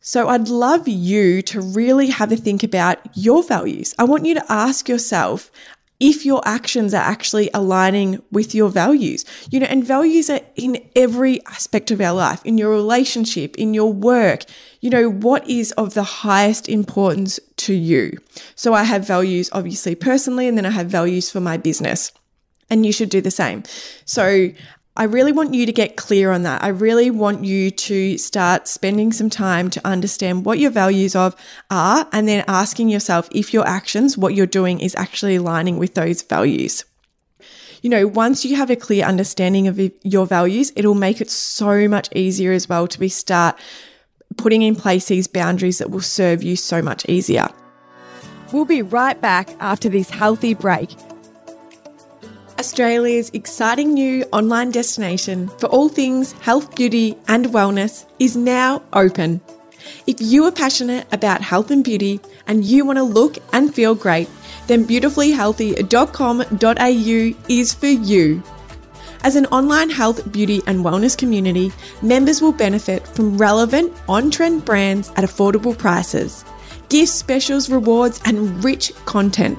So, 0.00 0.28
I'd 0.28 0.48
love 0.48 0.88
you 0.88 1.40
to 1.42 1.60
really 1.60 2.08
have 2.08 2.32
a 2.32 2.36
think 2.36 2.64
about 2.64 2.98
your 3.16 3.44
values. 3.44 3.94
I 3.98 4.04
want 4.04 4.26
you 4.26 4.34
to 4.34 4.44
ask 4.52 4.88
yourself 4.88 5.50
if 6.02 6.26
your 6.26 6.42
actions 6.44 6.92
are 6.92 7.04
actually 7.04 7.48
aligning 7.54 8.20
with 8.32 8.56
your 8.56 8.68
values. 8.68 9.24
You 9.50 9.60
know, 9.60 9.66
and 9.66 9.84
values 9.84 10.28
are 10.28 10.40
in 10.56 10.84
every 10.96 11.40
aspect 11.46 11.92
of 11.92 12.00
our 12.00 12.12
life, 12.12 12.44
in 12.44 12.58
your 12.58 12.70
relationship, 12.70 13.56
in 13.56 13.72
your 13.72 13.92
work. 13.92 14.42
You 14.80 14.90
know, 14.90 15.08
what 15.08 15.48
is 15.48 15.70
of 15.72 15.94
the 15.94 16.02
highest 16.02 16.68
importance 16.68 17.38
to 17.58 17.72
you? 17.72 18.18
So 18.56 18.74
I 18.74 18.82
have 18.82 19.06
values, 19.06 19.48
obviously, 19.52 19.94
personally, 19.94 20.48
and 20.48 20.58
then 20.58 20.66
I 20.66 20.70
have 20.70 20.88
values 20.88 21.30
for 21.30 21.40
my 21.40 21.56
business. 21.56 22.10
And 22.68 22.84
you 22.84 22.92
should 22.92 23.10
do 23.10 23.20
the 23.20 23.30
same. 23.30 23.62
So 24.04 24.48
I 24.94 25.04
really 25.04 25.32
want 25.32 25.54
you 25.54 25.64
to 25.64 25.72
get 25.72 25.96
clear 25.96 26.30
on 26.30 26.42
that. 26.42 26.62
I 26.62 26.68
really 26.68 27.10
want 27.10 27.46
you 27.46 27.70
to 27.70 28.18
start 28.18 28.68
spending 28.68 29.10
some 29.10 29.30
time 29.30 29.70
to 29.70 29.86
understand 29.86 30.44
what 30.44 30.58
your 30.58 30.70
values 30.70 31.16
of 31.16 31.34
are 31.70 32.06
and 32.12 32.28
then 32.28 32.44
asking 32.46 32.90
yourself 32.90 33.26
if 33.32 33.54
your 33.54 33.66
actions, 33.66 34.18
what 34.18 34.34
you're 34.34 34.46
doing 34.46 34.80
is 34.80 34.94
actually 34.96 35.36
aligning 35.36 35.78
with 35.78 35.94
those 35.94 36.20
values. 36.20 36.84
You 37.80 37.88
know, 37.88 38.06
once 38.06 38.44
you 38.44 38.54
have 38.56 38.68
a 38.68 38.76
clear 38.76 39.06
understanding 39.06 39.66
of 39.66 39.80
your 40.02 40.26
values, 40.26 40.72
it'll 40.76 40.94
make 40.94 41.22
it 41.22 41.30
so 41.30 41.88
much 41.88 42.10
easier 42.14 42.52
as 42.52 42.68
well 42.68 42.86
to 42.86 43.00
be 43.00 43.08
start 43.08 43.58
putting 44.36 44.60
in 44.60 44.76
place 44.76 45.06
these 45.06 45.26
boundaries 45.26 45.78
that 45.78 45.90
will 45.90 46.02
serve 46.02 46.42
you 46.42 46.54
so 46.54 46.82
much 46.82 47.08
easier. 47.08 47.48
We'll 48.52 48.66
be 48.66 48.82
right 48.82 49.18
back 49.18 49.56
after 49.58 49.88
this 49.88 50.10
healthy 50.10 50.52
break 50.52 50.90
Australia's 52.62 53.30
exciting 53.34 53.92
new 53.92 54.22
online 54.30 54.70
destination 54.70 55.48
for 55.58 55.66
all 55.66 55.88
things 55.88 56.30
health, 56.42 56.76
beauty, 56.76 57.18
and 57.26 57.46
wellness 57.46 58.06
is 58.20 58.36
now 58.36 58.80
open. 58.92 59.40
If 60.06 60.20
you 60.20 60.44
are 60.44 60.52
passionate 60.52 61.08
about 61.10 61.40
health 61.40 61.72
and 61.72 61.82
beauty 61.82 62.20
and 62.46 62.64
you 62.64 62.84
want 62.84 62.98
to 62.98 63.02
look 63.02 63.38
and 63.52 63.74
feel 63.74 63.96
great, 63.96 64.30
then 64.68 64.86
beautifullyhealthy.com.au 64.86 67.34
is 67.48 67.74
for 67.74 67.88
you. 67.88 68.40
As 69.24 69.34
an 69.34 69.46
online 69.46 69.90
health, 69.90 70.30
beauty, 70.30 70.62
and 70.68 70.84
wellness 70.84 71.18
community, 71.18 71.72
members 72.00 72.40
will 72.40 72.52
benefit 72.52 73.08
from 73.08 73.38
relevant, 73.38 73.92
on 74.08 74.30
trend 74.30 74.64
brands 74.64 75.08
at 75.16 75.24
affordable 75.24 75.76
prices, 75.76 76.44
gift 76.90 77.10
specials, 77.10 77.68
rewards, 77.68 78.20
and 78.24 78.62
rich 78.62 78.92
content. 79.04 79.58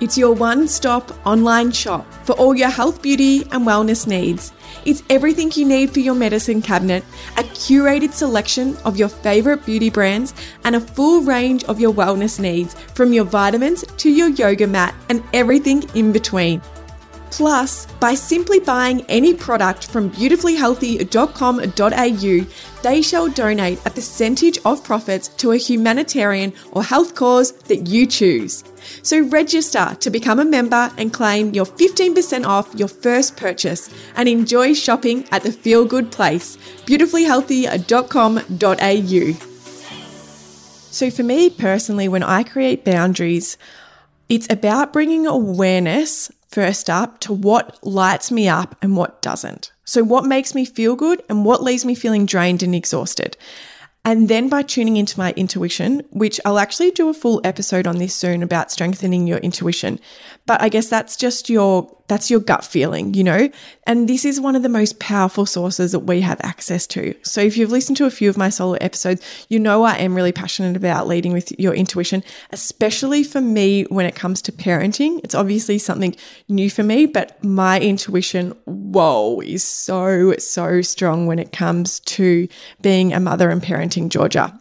It's 0.00 0.16
your 0.16 0.32
one 0.32 0.68
stop 0.68 1.10
online 1.26 1.72
shop 1.72 2.06
for 2.24 2.34
all 2.34 2.54
your 2.54 2.68
health, 2.68 3.02
beauty, 3.02 3.42
and 3.50 3.66
wellness 3.66 4.06
needs. 4.06 4.52
It's 4.84 5.02
everything 5.10 5.50
you 5.54 5.64
need 5.64 5.90
for 5.90 5.98
your 5.98 6.14
medicine 6.14 6.62
cabinet, 6.62 7.02
a 7.36 7.42
curated 7.42 8.12
selection 8.12 8.76
of 8.84 8.96
your 8.96 9.08
favorite 9.08 9.66
beauty 9.66 9.90
brands, 9.90 10.34
and 10.62 10.76
a 10.76 10.80
full 10.80 11.22
range 11.22 11.64
of 11.64 11.80
your 11.80 11.92
wellness 11.92 12.38
needs 12.38 12.74
from 12.94 13.12
your 13.12 13.24
vitamins 13.24 13.84
to 13.96 14.08
your 14.08 14.28
yoga 14.28 14.68
mat 14.68 14.94
and 15.08 15.24
everything 15.32 15.82
in 15.96 16.12
between. 16.12 16.62
Plus, 17.30 17.86
by 18.00 18.14
simply 18.14 18.58
buying 18.58 19.04
any 19.08 19.34
product 19.34 19.88
from 19.88 20.10
beautifullyhealthy.com.au, 20.10 22.46
they 22.82 23.02
shall 23.02 23.28
donate 23.28 23.78
a 23.84 23.90
percentage 23.90 24.58
of 24.64 24.82
profits 24.82 25.28
to 25.28 25.52
a 25.52 25.56
humanitarian 25.56 26.52
or 26.72 26.82
health 26.82 27.14
cause 27.14 27.52
that 27.52 27.86
you 27.86 28.06
choose. 28.06 28.64
So 29.02 29.28
register 29.28 29.96
to 30.00 30.10
become 30.10 30.40
a 30.40 30.44
member 30.44 30.90
and 30.96 31.12
claim 31.12 31.52
your 31.52 31.66
15% 31.66 32.46
off 32.46 32.74
your 32.74 32.88
first 32.88 33.36
purchase 33.36 33.90
and 34.16 34.28
enjoy 34.28 34.74
shopping 34.74 35.28
at 35.30 35.42
the 35.42 35.52
feel 35.52 35.84
good 35.84 36.10
place, 36.10 36.56
beautifullyhealthy.com.au. 36.86 39.44
So 40.90 41.10
for 41.10 41.22
me 41.22 41.50
personally, 41.50 42.08
when 42.08 42.22
I 42.22 42.42
create 42.42 42.82
boundaries, 42.84 43.58
it's 44.28 44.46
about 44.50 44.92
bringing 44.92 45.26
awareness 45.26 46.30
first 46.48 46.90
up 46.90 47.20
to 47.20 47.32
what 47.32 47.78
lights 47.82 48.30
me 48.30 48.48
up 48.48 48.76
and 48.82 48.96
what 48.96 49.22
doesn't. 49.22 49.72
So, 49.84 50.02
what 50.04 50.24
makes 50.24 50.54
me 50.54 50.64
feel 50.64 50.96
good 50.96 51.22
and 51.28 51.44
what 51.44 51.62
leaves 51.62 51.84
me 51.84 51.94
feeling 51.94 52.26
drained 52.26 52.62
and 52.62 52.74
exhausted. 52.74 53.36
And 54.04 54.28
then 54.28 54.48
by 54.48 54.62
tuning 54.62 54.96
into 54.96 55.18
my 55.18 55.32
intuition, 55.32 56.02
which 56.10 56.40
I'll 56.44 56.58
actually 56.58 56.90
do 56.92 57.08
a 57.08 57.14
full 57.14 57.40
episode 57.44 57.86
on 57.86 57.98
this 57.98 58.14
soon 58.14 58.42
about 58.42 58.70
strengthening 58.70 59.26
your 59.26 59.38
intuition. 59.38 59.98
But 60.46 60.62
I 60.62 60.68
guess 60.68 60.88
that's 60.88 61.16
just 61.16 61.50
your 61.50 61.94
that's 62.08 62.30
your 62.30 62.40
gut 62.40 62.64
feeling, 62.64 63.14
you 63.14 63.22
know? 63.22 63.48
And 63.86 64.08
this 64.08 64.24
is 64.24 64.40
one 64.40 64.56
of 64.56 64.62
the 64.62 64.68
most 64.68 64.98
powerful 64.98 65.46
sources 65.46 65.92
that 65.92 66.00
we 66.00 66.20
have 66.22 66.40
access 66.42 66.86
to. 66.88 67.14
So 67.22 67.40
if 67.40 67.56
you've 67.56 67.70
listened 67.70 67.96
to 67.98 68.06
a 68.06 68.10
few 68.10 68.28
of 68.28 68.36
my 68.36 68.48
solo 68.48 68.74
episodes, 68.74 69.22
you 69.48 69.58
know 69.58 69.82
I 69.84 69.96
am 69.96 70.14
really 70.14 70.32
passionate 70.32 70.76
about 70.76 71.06
leading 71.06 71.32
with 71.32 71.52
your 71.58 71.74
intuition, 71.74 72.24
especially 72.50 73.22
for 73.22 73.40
me 73.40 73.84
when 73.84 74.06
it 74.06 74.14
comes 74.14 74.42
to 74.42 74.52
parenting. 74.52 75.20
It's 75.22 75.34
obviously 75.34 75.78
something 75.78 76.16
new 76.48 76.70
for 76.70 76.82
me, 76.82 77.06
but 77.06 77.42
my 77.44 77.78
intuition, 77.78 78.50
whoa, 78.64 79.40
is 79.40 79.62
so, 79.62 80.34
so 80.38 80.80
strong 80.82 81.26
when 81.26 81.38
it 81.38 81.52
comes 81.52 82.00
to 82.00 82.48
being 82.80 83.12
a 83.12 83.20
mother 83.20 83.50
and 83.50 83.62
parenting 83.62 84.08
Georgia 84.08 84.58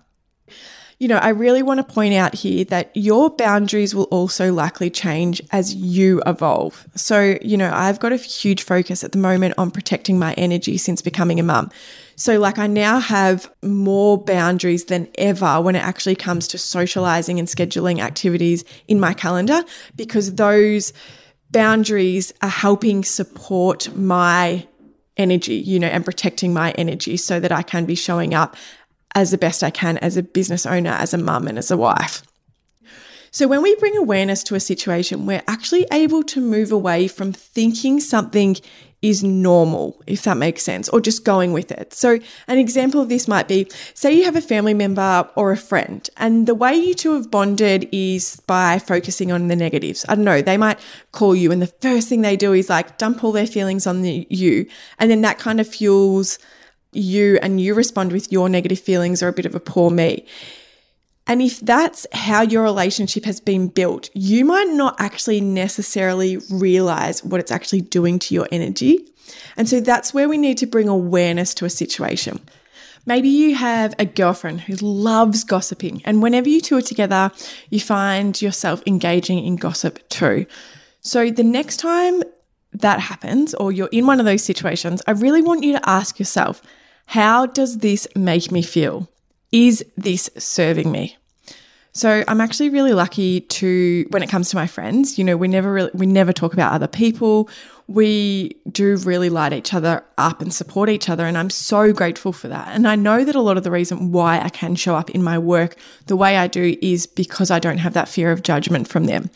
you 1.00 1.08
know, 1.08 1.18
I 1.18 1.30
really 1.30 1.62
want 1.62 1.78
to 1.78 1.94
point 1.94 2.16
out 2.16 2.34
here 2.34 2.66
that 2.66 2.90
your 2.96 3.30
boundaries 3.30 3.94
will 3.94 4.06
also 4.06 4.52
likely 4.52 4.90
change 4.90 5.42
as 5.52 5.76
you 5.76 6.24
evolve. 6.26 6.88
So, 6.96 7.38
you 7.42 7.56
know, 7.56 7.72
I've 7.72 8.00
got 8.00 8.14
a 8.14 8.18
huge 8.18 8.64
focus 8.64 9.04
at 9.04 9.12
the 9.12 9.20
moment 9.20 9.54
on 9.60 9.70
protecting 9.70 10.18
my 10.18 10.34
energy 10.34 10.78
since 10.78 11.04
becoming 11.04 11.40
a 11.40 11.44
mum. 11.44 11.70
So, 12.16 12.40
like, 12.40 12.58
I 12.58 12.66
now 12.66 13.00
have 13.00 13.48
more 13.62 14.18
boundaries 14.18 14.86
than 14.86 15.08
ever 15.20 15.62
when 15.62 15.76
it 15.76 15.84
actually 15.84 16.16
comes 16.16 16.48
to 16.50 16.58
socializing 16.58 17.38
and 17.38 17.48
scheduling 17.48 18.00
activities 18.00 18.64
in 18.88 19.00
my 19.00 19.14
calendar 19.14 19.64
because 19.96 20.34
those 20.34 20.94
boundaries 21.52 22.34
are 22.42 22.50
helping 22.50 23.04
support 23.04 23.96
my 23.96 24.66
energy, 25.18 25.56
you 25.56 25.80
know, 25.80 25.88
and 25.88 26.06
protecting 26.06 26.54
my 26.54 26.72
energy 26.72 27.18
so 27.18 27.40
that 27.40 27.52
I 27.52 27.62
can 27.62 27.86
be 27.86 27.96
showing 27.96 28.34
up 28.34 28.56
as 29.16 29.32
the 29.32 29.38
best 29.38 29.64
I 29.64 29.70
can 29.70 29.98
as 29.98 30.18
a 30.18 30.24
business 30.24 30.66
owner, 30.66 30.92
as 30.92 31.14
a 31.14 31.18
mum, 31.18 31.48
and 31.48 31.58
as 31.58 31.72
a 31.72 31.78
wife. 31.78 32.24
So, 33.32 33.48
when 33.48 33.62
we 33.62 33.76
bring 33.76 33.96
awareness 33.98 34.42
to 34.44 34.56
a 34.56 34.60
situation, 34.60 35.26
we're 35.26 35.44
actually 35.48 35.86
able 35.92 36.24
to 36.24 36.42
move 36.42 36.72
away 36.72 37.08
from 37.08 37.34
thinking 37.34 38.00
something 38.00 38.58
is 39.02 39.24
normal, 39.24 40.02
if 40.08 40.24
that 40.24 40.38
makes 40.38 40.64
sense, 40.64 40.90
or 40.90 41.00
just 41.00 41.24
going 41.24 41.54
with 41.54 41.72
it. 41.72 41.94
So, 41.94 42.20
an 42.48 42.58
example 42.58 43.00
of 43.00 43.10
this 43.10 43.28
might 43.28 43.48
be 43.48 43.70
say 43.94 44.12
you 44.12 44.24
have 44.26 44.36
a 44.36 44.42
family 44.42 44.74
member 44.74 45.30
or 45.36 45.52
a 45.52 45.58
friend, 45.58 46.10
and 46.18 46.48
the 46.48 46.56
way 46.56 46.74
you 46.74 46.94
two 46.94 47.14
have 47.14 47.30
bonded 47.30 47.88
is 47.92 48.42
by 48.48 48.80
focusing 48.80 49.32
on 49.32 49.50
the 49.50 49.56
negatives. 49.56 50.06
I 50.10 50.16
don't 50.16 50.26
know, 50.26 50.42
they 50.42 50.58
might 50.58 50.80
call 51.12 51.36
you, 51.36 51.52
and 51.52 51.62
the 51.62 51.68
first 51.68 52.10
thing 52.10 52.22
they 52.22 52.38
do 52.38 52.54
is 52.54 52.70
like 52.70 52.98
dump 52.98 53.24
all 53.24 53.32
their 53.32 53.48
feelings 53.48 53.86
on 53.86 54.02
the, 54.02 54.26
you, 54.30 54.68
and 55.00 55.12
then 55.12 55.22
that 55.22 55.38
kind 55.38 55.60
of 55.60 55.68
fuels 55.68 56.40
you 56.94 57.40
and 57.42 57.60
you 57.60 57.74
respond 57.74 58.12
with 58.12 58.32
your 58.32 58.50
negative 58.50 58.80
feelings 58.80 59.22
or 59.22 59.28
a 59.28 59.34
bit 59.34 59.46
of 59.46 59.56
a 59.56 59.60
poor 59.60 59.90
me. 59.90 60.26
And 61.28 61.42
if 61.42 61.60
that's 61.60 62.08
how 62.14 62.42
your 62.42 62.64
relationship 62.64 63.26
has 63.26 63.42
been 63.42 63.68
built, 63.68 64.10
you 64.14 64.46
might 64.46 64.70
not 64.70 64.96
actually 65.00 65.42
necessarily 65.42 66.38
realize 66.50 67.24
what 67.24 67.42
it's 67.42 67.52
actually 67.52 67.82
doing 67.82 68.18
to 68.20 68.34
your 68.34 68.48
energy. 68.52 69.06
And 69.58 69.68
so 69.68 69.82
that's 69.82 70.14
where 70.14 70.30
we 70.30 70.38
need 70.38 70.58
to 70.60 70.66
bring 70.66 70.88
awareness 70.88 71.54
to 71.56 71.66
a 71.66 71.70
situation. 71.70 72.40
Maybe 73.06 73.30
you 73.30 73.56
have 73.56 73.94
a 74.00 74.06
girlfriend 74.06 74.62
who 74.62 74.76
loves 74.76 75.44
gossiping, 75.44 76.02
and 76.04 76.22
whenever 76.22 76.50
you 76.50 76.60
two 76.60 76.76
are 76.76 76.82
together, 76.82 77.32
you 77.70 77.80
find 77.80 78.42
yourself 78.42 78.84
engaging 78.86 79.44
in 79.46 79.56
gossip 79.56 80.08
too. 80.10 80.46
So 81.00 81.32
the 81.32 81.44
next 81.44 81.78
time 81.78 82.22
that 82.74 83.00
happens, 83.00 83.54
or 83.54 83.72
you're 83.72 83.90
in 83.94 84.08
one 84.08 84.20
of 84.20 84.26
those 84.26 84.44
situations, 84.44 85.02
I 85.08 85.12
really 85.12 85.42
want 85.42 85.64
you 85.64 85.72
to 85.74 85.90
ask 85.90 86.20
yourself 86.20 86.62
how 87.08 87.46
does 87.46 87.80
this 87.80 88.08
make 88.16 88.52
me 88.52 88.62
feel? 88.62 89.10
Is 89.52 89.84
this 89.96 90.30
serving 90.38 90.92
me? 90.92 91.18
So 91.94 92.24
I'm 92.28 92.42
actually 92.42 92.70
really 92.70 92.94
lucky 92.94 93.42
to 93.42 94.06
when 94.12 94.22
it 94.22 94.30
comes 94.30 94.50
to 94.52 94.56
my 94.56 94.68
friends, 94.68 95.18
you 95.18 95.24
know, 95.24 95.36
we 95.36 95.48
never 95.48 95.74
really 95.74 95.90
we 95.96 96.06
never 96.06 96.32
talk 96.32 96.54
about 96.54 96.74
other 96.74 96.88
people. 96.88 97.50
We 97.88 98.58
do 98.70 98.98
really 98.98 99.30
light 99.30 99.54
each 99.54 99.74
other 99.74 100.04
up 100.18 100.42
and 100.42 100.54
support 100.54 100.90
each 100.90 101.10
other 101.10 101.26
and 101.26 101.38
I'm 101.38 101.50
so 101.50 101.94
grateful 101.94 102.34
for 102.34 102.50
that. 102.50 102.68
And 102.68 102.88
I 102.88 102.96
know 102.96 103.24
that 103.24 103.36
a 103.36 103.42
lot 103.42 103.58
of 103.58 103.64
the 103.64 103.72
reason 103.72 104.12
why 104.12 104.40
I 104.40 104.50
can 104.50 104.76
show 104.76 104.96
up 104.96 105.10
in 105.10 105.24
my 105.24 105.40
work 105.40 105.78
the 106.06 106.18
way 106.18 106.38
I 106.38 106.46
do 106.48 106.78
is 106.82 107.08
because 107.08 107.50
I 107.50 107.58
don't 107.58 107.80
have 107.80 107.94
that 107.94 108.10
fear 108.10 108.32
of 108.32 108.44
judgment 108.44 108.88
from 108.90 109.06
them. 109.06 109.32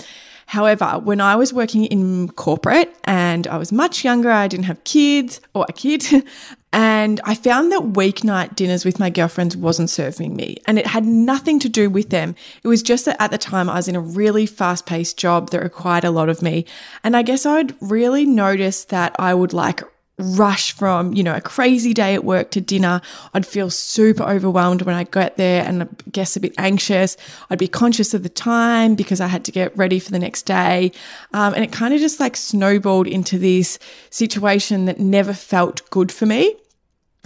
However, 0.52 1.00
when 1.02 1.22
I 1.22 1.38
was 1.38 1.54
working 1.54 1.86
in 1.86 2.28
corporate 2.28 2.94
and 3.06 3.48
I 3.48 3.58
was 3.58 3.72
much 3.72 4.04
younger, 4.04 4.30
I 4.30 4.50
didn't 4.50 4.66
have 4.66 4.84
kids 4.84 5.40
or 5.56 5.66
a 5.70 5.72
kid, 5.72 6.04
and 6.74 7.20
I 7.26 7.36
found 7.36 7.72
that 7.72 7.82
weeknight 7.82 8.56
dinners 8.56 8.86
with 8.86 9.00
my 9.00 9.10
girlfriends 9.10 9.58
wasn't 9.58 9.90
serving 9.90 10.36
me. 10.36 10.58
And 10.66 10.80
it 10.80 10.88
had 10.88 11.06
nothing 11.06 11.60
to 11.60 11.70
do 11.70 11.90
with 11.90 12.10
them. 12.10 12.34
It 12.64 12.68
was 12.68 12.82
just 12.82 13.06
that 13.06 13.22
at 13.22 13.32
the 13.32 13.38
time 13.38 13.70
I 13.70 13.76
was 13.76 13.90
in 13.90 13.96
a 13.96 14.02
really 14.02 14.46
fast 14.46 14.86
paced 14.86 15.18
job 15.18 15.50
that 15.50 15.62
required 15.62 16.06
a 16.06 16.12
lot 16.12 16.30
of 16.30 16.42
me. 16.42 16.66
And 17.04 17.18
I 17.18 17.24
guess 17.24 17.46
I'd 17.46 17.76
really 17.82 18.26
noticed 18.26 18.90
that 18.90 19.16
I 19.20 19.34
would 19.34 19.52
like 19.52 19.84
rush 20.18 20.72
from, 20.72 21.14
you 21.14 21.24
know, 21.24 21.36
a 21.36 21.42
crazy 21.42 21.94
day 21.94 22.14
at 22.14 22.24
work 22.24 22.52
to 22.52 22.62
dinner. 22.62 23.02
I'd 23.34 23.46
feel 23.46 23.70
super 23.70 24.24
overwhelmed 24.24 24.84
when 24.84 24.96
I 24.96 25.04
got 25.04 25.36
there 25.36 25.66
and 25.66 25.84
I 25.84 25.88
guess 26.12 26.36
a 26.36 26.40
bit 26.40 26.54
anxious. 26.58 27.18
I'd 27.50 27.60
be 27.60 27.68
conscious 27.68 28.14
of 28.14 28.24
the 28.24 28.30
time 28.30 28.96
because 28.96 29.20
I 29.20 29.28
had 29.28 29.44
to 29.46 29.52
get 29.52 29.76
ready 29.76 30.00
for 30.00 30.12
the 30.12 30.20
next 30.20 30.44
day. 30.44 30.92
Um, 31.34 31.54
and 31.54 31.64
it 31.64 31.72
kind 31.72 31.94
of 31.94 32.00
just 32.00 32.20
like 32.20 32.38
snowballed 32.38 33.08
into 33.08 33.38
this 33.38 33.80
situation 34.10 34.86
that 34.86 35.00
never 35.00 35.34
felt 35.34 35.90
good 35.90 36.12
for 36.12 36.26
me. 36.26 36.56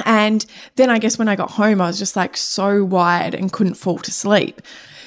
And 0.03 0.45
then 0.75 0.89
I 0.89 0.99
guess 0.99 1.17
when 1.17 1.29
I 1.29 1.35
got 1.35 1.51
home, 1.51 1.79
I 1.79 1.87
was 1.87 1.99
just 1.99 2.15
like 2.15 2.35
so 2.35 2.83
wired 2.83 3.33
and 3.33 3.51
couldn't 3.51 3.75
fall 3.75 3.99
to 3.99 4.11
sleep. 4.11 4.61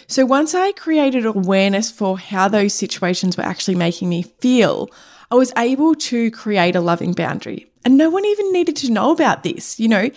So 0.07 0.25
once 0.25 0.55
I 0.55 0.73
created 0.73 1.27
awareness 1.27 1.91
for 1.91 2.19
how 2.19 2.49
those 2.49 2.73
situations 2.73 3.37
were 3.37 3.45
actually 3.45 3.75
making 3.75 4.09
me 4.09 4.23
feel, 4.23 4.89
I 5.31 5.35
was 5.35 5.53
able 5.59 5.95
to 5.95 6.31
create 6.31 6.75
a 6.75 6.81
loving 6.81 7.13
boundary. 7.13 7.71
And 7.85 7.99
no 7.99 8.09
one 8.09 8.25
even 8.25 8.53
needed 8.53 8.77
to 8.77 8.91
know 8.91 9.11
about 9.11 9.43
this. 9.43 9.79
You 9.79 9.89
know, 9.89 10.11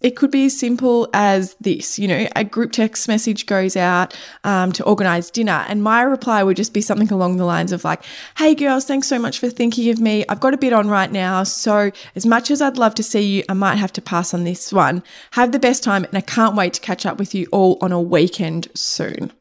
it 0.00 0.16
could 0.16 0.30
be 0.30 0.46
as 0.46 0.58
simple 0.58 1.08
as 1.12 1.54
this 1.60 1.98
you 1.98 2.08
know 2.08 2.26
a 2.36 2.44
group 2.44 2.72
text 2.72 3.08
message 3.08 3.46
goes 3.46 3.76
out 3.76 4.16
um, 4.44 4.72
to 4.72 4.84
organize 4.84 5.30
dinner 5.30 5.64
and 5.68 5.82
my 5.82 6.02
reply 6.02 6.42
would 6.42 6.56
just 6.56 6.72
be 6.72 6.80
something 6.80 7.10
along 7.10 7.36
the 7.36 7.44
lines 7.44 7.72
of 7.72 7.84
like 7.84 8.02
hey 8.36 8.54
girls 8.54 8.84
thanks 8.84 9.08
so 9.08 9.18
much 9.18 9.38
for 9.38 9.48
thinking 9.48 9.90
of 9.90 10.00
me. 10.00 10.24
I've 10.28 10.40
got 10.40 10.54
a 10.54 10.58
bit 10.58 10.72
on 10.72 10.88
right 10.88 11.10
now 11.10 11.42
so 11.42 11.90
as 12.14 12.26
much 12.26 12.50
as 12.50 12.60
i'd 12.62 12.78
love 12.78 12.94
to 12.96 13.02
see 13.02 13.20
you 13.20 13.44
i 13.48 13.52
might 13.52 13.76
have 13.76 13.92
to 13.94 14.02
pass 14.02 14.34
on 14.34 14.44
this 14.44 14.72
one. 14.72 15.02
Have 15.32 15.52
the 15.52 15.58
best 15.58 15.82
time 15.82 16.04
and 16.04 16.16
i 16.16 16.20
can't 16.20 16.56
wait 16.56 16.74
to 16.74 16.80
catch 16.80 17.06
up 17.06 17.18
with 17.18 17.34
you 17.34 17.46
all 17.52 17.78
on 17.80 17.92
a 17.92 18.00
weekend 18.00 18.68
soon 18.74 19.32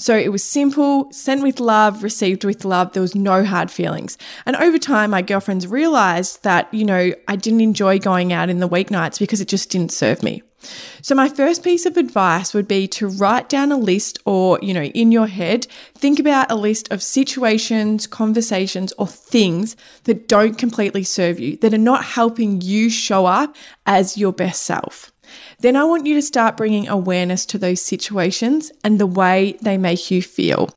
So 0.00 0.16
it 0.16 0.32
was 0.32 0.42
simple, 0.42 1.12
sent 1.12 1.42
with 1.42 1.60
love, 1.60 2.02
received 2.02 2.42
with 2.42 2.64
love. 2.64 2.94
There 2.94 3.02
was 3.02 3.14
no 3.14 3.44
hard 3.44 3.70
feelings. 3.70 4.16
And 4.46 4.56
over 4.56 4.78
time, 4.78 5.10
my 5.10 5.20
girlfriends 5.20 5.66
realized 5.66 6.42
that, 6.42 6.72
you 6.72 6.86
know, 6.86 7.12
I 7.28 7.36
didn't 7.36 7.60
enjoy 7.60 7.98
going 7.98 8.32
out 8.32 8.48
in 8.48 8.60
the 8.60 8.68
weeknights 8.68 9.18
because 9.18 9.42
it 9.42 9.48
just 9.48 9.68
didn't 9.68 9.92
serve 9.92 10.22
me. 10.22 10.42
So, 11.02 11.14
my 11.14 11.28
first 11.28 11.62
piece 11.62 11.84
of 11.84 11.98
advice 11.98 12.54
would 12.54 12.66
be 12.66 12.88
to 12.88 13.08
write 13.08 13.50
down 13.50 13.72
a 13.72 13.76
list 13.76 14.18
or, 14.24 14.58
you 14.62 14.72
know, 14.72 14.84
in 14.84 15.12
your 15.12 15.26
head, 15.26 15.66
think 15.94 16.18
about 16.18 16.50
a 16.50 16.54
list 16.54 16.90
of 16.90 17.02
situations, 17.02 18.06
conversations, 18.06 18.94
or 18.96 19.06
things 19.06 19.76
that 20.04 20.28
don't 20.28 20.56
completely 20.56 21.04
serve 21.04 21.38
you, 21.38 21.56
that 21.58 21.74
are 21.74 21.78
not 21.78 22.04
helping 22.04 22.62
you 22.62 22.88
show 22.88 23.26
up 23.26 23.54
as 23.84 24.16
your 24.16 24.32
best 24.32 24.62
self. 24.62 25.09
Then 25.60 25.76
I 25.76 25.84
want 25.84 26.06
you 26.06 26.14
to 26.14 26.22
start 26.22 26.56
bringing 26.56 26.88
awareness 26.88 27.46
to 27.46 27.58
those 27.58 27.82
situations 27.82 28.72
and 28.84 28.98
the 28.98 29.06
way 29.06 29.58
they 29.62 29.78
make 29.78 30.10
you 30.10 30.22
feel. 30.22 30.70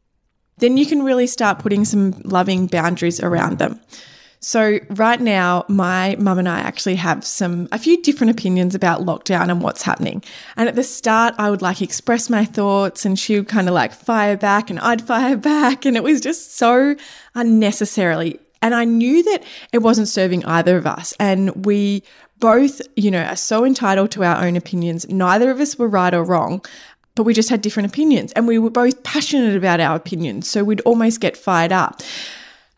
Then 0.58 0.78
you 0.78 0.86
can 0.86 1.04
really 1.04 1.28
start 1.28 1.60
putting 1.60 1.86
some 1.86 2.12
loving 2.24 2.68
boundaries 2.68 3.20
around 3.20 3.58
them. 3.58 3.80
So 4.44 4.80
right 4.89 5.22
now, 5.22 5.63
my 5.70 6.18
mum 6.20 6.38
and 6.38 6.50
I 6.50 6.60
actually 6.60 6.96
have 6.96 7.26
some 7.26 7.70
a 7.72 7.80
few 7.80 8.02
different 8.02 8.32
opinions 8.32 8.76
about 8.76 9.06
lockdown 9.06 9.50
and 9.50 9.62
what's 9.62 9.84
happening. 9.84 10.22
And 10.58 10.68
at 10.68 10.76
the 10.76 10.84
start, 10.84 11.34
I 11.38 11.50
would 11.50 11.62
like 11.62 11.82
express 11.82 12.30
my 12.30 12.44
thoughts, 12.44 13.06
and 13.06 13.18
she 13.18 13.38
would 13.38 13.48
kind 13.48 13.70
of 13.70 13.74
like 13.74 13.94
fire 13.94 14.36
back, 14.36 14.70
and 14.70 14.80
I'd 14.80 15.02
fire 15.08 15.38
back, 15.38 15.86
and 15.86 15.96
it 15.96 16.04
was 16.04 16.20
just 16.20 16.58
so 16.58 16.98
unnecessarily. 17.36 18.38
And 18.62 18.76
I 18.76 18.84
knew 18.84 19.24
that 19.24 19.44
it 19.72 19.78
wasn't 19.78 20.10
serving 20.10 20.44
either 20.44 20.76
of 20.76 20.86
us, 20.86 21.13
and 21.22 21.66
we 21.66 22.04
both, 22.43 22.82
you 22.97 23.10
know, 23.10 23.23
are 23.23 23.38
so 23.38 23.63
entitled 23.63 24.12
to 24.12 24.21
our 24.21 24.43
own 24.43 24.58
opinions. 24.58 25.08
Neither 25.08 25.49
of 25.49 25.62
us 25.62 25.79
were 25.79 25.88
right 25.88 26.13
or 26.13 26.25
wrong 26.25 26.62
but 27.15 27.23
we 27.23 27.34
just 27.34 27.49
had 27.49 27.62
different 27.62 27.88
opinions 27.89 28.32
and 28.34 28.47
we 28.47 28.58
were 28.58 28.69
both 28.69 29.03
passionate 29.03 29.56
about 29.56 29.79
our 29.79 29.95
opinions. 29.95 30.49
So 30.49 30.63
we'd 30.63 30.82
almost 30.82 31.19
get 31.19 31.38
fired 31.38 31.71
up. 31.71 32.01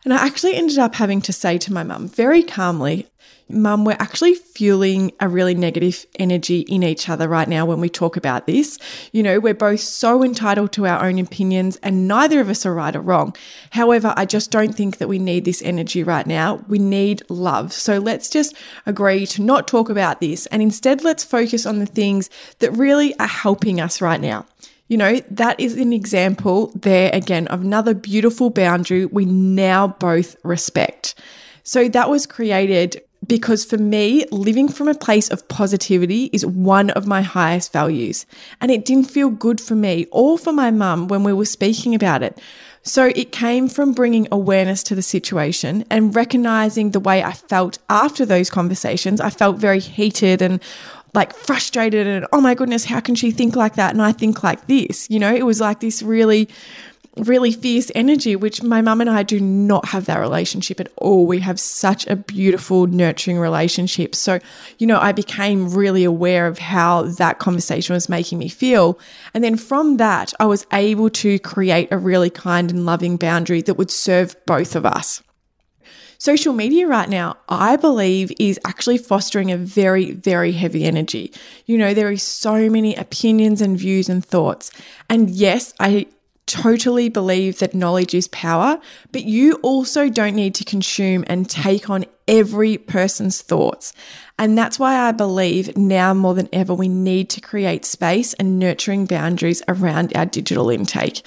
And 0.06 0.14
I 0.14 0.24
actually 0.24 0.54
ended 0.54 0.78
up 0.78 0.94
having 0.94 1.20
to 1.22 1.32
say 1.32 1.58
to 1.58 1.72
my 1.72 1.82
mum 1.82 2.06
very 2.06 2.44
calmly, 2.44 3.08
Mum, 3.48 3.84
we're 3.84 3.96
actually 4.00 4.34
fueling 4.34 5.12
a 5.20 5.28
really 5.28 5.54
negative 5.54 6.04
energy 6.18 6.60
in 6.60 6.82
each 6.82 7.08
other 7.08 7.28
right 7.28 7.48
now 7.48 7.64
when 7.64 7.80
we 7.80 7.88
talk 7.88 8.16
about 8.16 8.46
this. 8.46 8.76
You 9.12 9.22
know, 9.24 9.38
we're 9.38 9.54
both 9.54 9.80
so 9.80 10.24
entitled 10.24 10.72
to 10.72 10.86
our 10.86 11.04
own 11.04 11.18
opinions 11.18 11.76
and 11.76 12.06
neither 12.08 12.40
of 12.40 12.48
us 12.48 12.66
are 12.66 12.74
right 12.74 12.94
or 12.94 13.00
wrong. 13.00 13.36
However, 13.70 14.12
I 14.16 14.26
just 14.26 14.52
don't 14.52 14.74
think 14.74 14.98
that 14.98 15.08
we 15.08 15.20
need 15.20 15.44
this 15.44 15.62
energy 15.62 16.02
right 16.02 16.26
now. 16.26 16.64
We 16.68 16.80
need 16.80 17.22
love. 17.28 17.72
So 17.72 17.98
let's 17.98 18.28
just 18.28 18.56
agree 18.84 19.26
to 19.26 19.42
not 19.42 19.66
talk 19.68 19.90
about 19.90 20.20
this 20.20 20.46
and 20.46 20.60
instead 20.62 21.04
let's 21.04 21.22
focus 21.22 21.66
on 21.66 21.80
the 21.80 21.86
things 21.86 22.30
that 22.60 22.72
really 22.72 23.16
are 23.18 23.28
helping 23.28 23.80
us 23.80 24.00
right 24.00 24.20
now. 24.20 24.46
You 24.88 24.96
know, 24.96 25.20
that 25.30 25.58
is 25.58 25.76
an 25.76 25.92
example 25.92 26.72
there 26.74 27.10
again 27.12 27.48
of 27.48 27.62
another 27.62 27.92
beautiful 27.92 28.50
boundary 28.50 29.04
we 29.04 29.24
now 29.24 29.88
both 29.88 30.36
respect. 30.44 31.14
So 31.64 31.88
that 31.88 32.08
was 32.08 32.26
created 32.26 33.02
because 33.26 33.64
for 33.64 33.78
me, 33.78 34.24
living 34.30 34.68
from 34.68 34.86
a 34.86 34.94
place 34.94 35.28
of 35.28 35.48
positivity 35.48 36.30
is 36.32 36.46
one 36.46 36.90
of 36.90 37.06
my 37.06 37.22
highest 37.22 37.72
values. 37.72 38.26
And 38.60 38.70
it 38.70 38.84
didn't 38.84 39.10
feel 39.10 39.30
good 39.30 39.60
for 39.60 39.74
me 39.74 40.06
or 40.12 40.38
for 40.38 40.52
my 40.52 40.70
mum 40.70 41.08
when 41.08 41.24
we 41.24 41.32
were 41.32 41.44
speaking 41.44 41.94
about 41.94 42.22
it. 42.22 42.38
So 42.86 43.10
it 43.16 43.32
came 43.32 43.68
from 43.68 43.92
bringing 43.92 44.28
awareness 44.30 44.84
to 44.84 44.94
the 44.94 45.02
situation 45.02 45.84
and 45.90 46.14
recognizing 46.14 46.92
the 46.92 47.00
way 47.00 47.20
I 47.20 47.32
felt 47.32 47.78
after 47.90 48.24
those 48.24 48.48
conversations. 48.48 49.20
I 49.20 49.28
felt 49.28 49.56
very 49.56 49.80
heated 49.80 50.40
and 50.40 50.62
like 51.12 51.34
frustrated 51.34 52.06
and 52.06 52.26
oh 52.32 52.40
my 52.40 52.54
goodness, 52.54 52.84
how 52.84 53.00
can 53.00 53.16
she 53.16 53.32
think 53.32 53.56
like 53.56 53.74
that? 53.74 53.90
And 53.90 54.00
I 54.00 54.12
think 54.12 54.44
like 54.44 54.68
this. 54.68 55.10
You 55.10 55.18
know, 55.18 55.34
it 55.34 55.44
was 55.44 55.60
like 55.60 55.80
this 55.80 56.00
really, 56.00 56.48
really 57.16 57.50
fierce 57.50 57.90
energy, 57.94 58.36
which 58.36 58.62
my 58.62 58.82
mum 58.82 59.00
and 59.00 59.08
I 59.08 59.22
do 59.22 59.40
not 59.40 59.86
have 59.88 60.04
that 60.04 60.20
relationship 60.20 60.80
at 60.80 60.92
all. 60.96 61.26
We 61.26 61.40
have 61.40 61.58
such 61.58 62.06
a 62.06 62.16
beautiful, 62.16 62.86
nurturing 62.86 63.38
relationship. 63.38 64.14
So, 64.14 64.38
you 64.78 64.86
know, 64.86 64.98
I 64.98 65.12
became 65.12 65.72
really 65.72 66.04
aware 66.04 66.46
of 66.46 66.58
how 66.58 67.02
that 67.02 67.38
conversation 67.38 67.94
was 67.94 68.08
making 68.08 68.38
me 68.38 68.48
feel. 68.48 68.98
And 69.32 69.42
then 69.42 69.56
from 69.56 69.96
that, 69.96 70.34
I 70.38 70.44
was 70.46 70.66
able 70.72 71.08
to 71.10 71.38
create 71.38 71.88
a 71.90 71.98
really 71.98 72.30
kind 72.30 72.70
and 72.70 72.84
loving 72.84 73.16
boundary 73.16 73.62
that 73.62 73.74
would 73.74 73.90
serve 73.90 74.36
both 74.44 74.76
of 74.76 74.84
us. 74.84 75.22
Social 76.18 76.54
media 76.54 76.86
right 76.86 77.08
now, 77.08 77.36
I 77.48 77.76
believe, 77.76 78.32
is 78.38 78.58
actually 78.64 78.96
fostering 78.96 79.52
a 79.52 79.58
very, 79.58 80.12
very 80.12 80.52
heavy 80.52 80.84
energy. 80.84 81.32
You 81.66 81.76
know, 81.76 81.92
there 81.92 82.10
is 82.10 82.22
so 82.22 82.70
many 82.70 82.94
opinions 82.94 83.60
and 83.60 83.78
views 83.78 84.08
and 84.08 84.24
thoughts. 84.24 84.70
And 85.10 85.28
yes, 85.28 85.74
I 85.78 86.06
totally 86.46 87.08
believe 87.08 87.58
that 87.58 87.74
knowledge 87.74 88.14
is 88.14 88.28
power, 88.28 88.80
but 89.12 89.24
you 89.24 89.54
also 89.62 90.08
don't 90.08 90.36
need 90.36 90.54
to 90.54 90.64
consume 90.64 91.24
and 91.26 91.50
take 91.50 91.90
on 91.90 92.06
every 92.28 92.78
person's 92.78 93.42
thoughts. 93.42 93.92
And 94.38 94.56
that's 94.56 94.78
why 94.78 95.08
I 95.08 95.12
believe 95.12 95.76
now 95.76 96.14
more 96.14 96.34
than 96.34 96.48
ever, 96.52 96.74
we 96.74 96.88
need 96.88 97.30
to 97.30 97.40
create 97.40 97.84
space 97.84 98.34
and 98.34 98.58
nurturing 98.58 99.06
boundaries 99.06 99.62
around 99.68 100.16
our 100.16 100.26
digital 100.26 100.70
intake. 100.70 101.22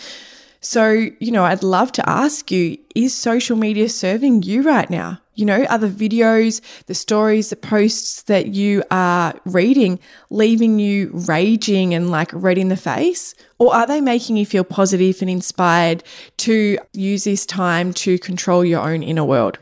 So, 0.61 0.89
you 0.91 1.31
know, 1.31 1.45
I'd 1.45 1.63
love 1.63 1.91
to 1.93 2.09
ask 2.09 2.51
you 2.51 2.77
is 2.95 3.15
social 3.15 3.55
media 3.55 3.87
serving 3.89 4.43
you 4.43 4.61
right 4.61 4.89
now? 4.89 5.19
You 5.39 5.45
know, 5.45 5.63
are 5.69 5.77
the 5.77 5.87
videos, 5.87 6.59
the 6.87 6.93
stories, 6.93 7.49
the 7.49 7.55
posts 7.55 8.23
that 8.23 8.47
you 8.47 8.83
are 8.91 9.33
reading 9.45 9.97
leaving 10.29 10.79
you 10.79 11.11
raging 11.13 11.93
and 11.93 12.11
like 12.11 12.29
red 12.33 12.57
in 12.57 12.67
the 12.67 12.75
face? 12.75 13.33
Or 13.57 13.73
are 13.73 13.87
they 13.87 14.01
making 14.01 14.35
you 14.35 14.45
feel 14.45 14.65
positive 14.65 15.21
and 15.21 15.29
inspired 15.29 16.03
to 16.39 16.77
use 16.91 17.23
this 17.23 17.45
time 17.45 17.93
to 17.93 18.19
control 18.19 18.65
your 18.65 18.81
own 18.81 19.01
inner 19.01 19.23
world? 19.23 19.59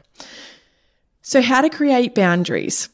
So, 1.21 1.43
how 1.43 1.61
to 1.61 1.69
create 1.69 2.15
boundaries 2.15 2.89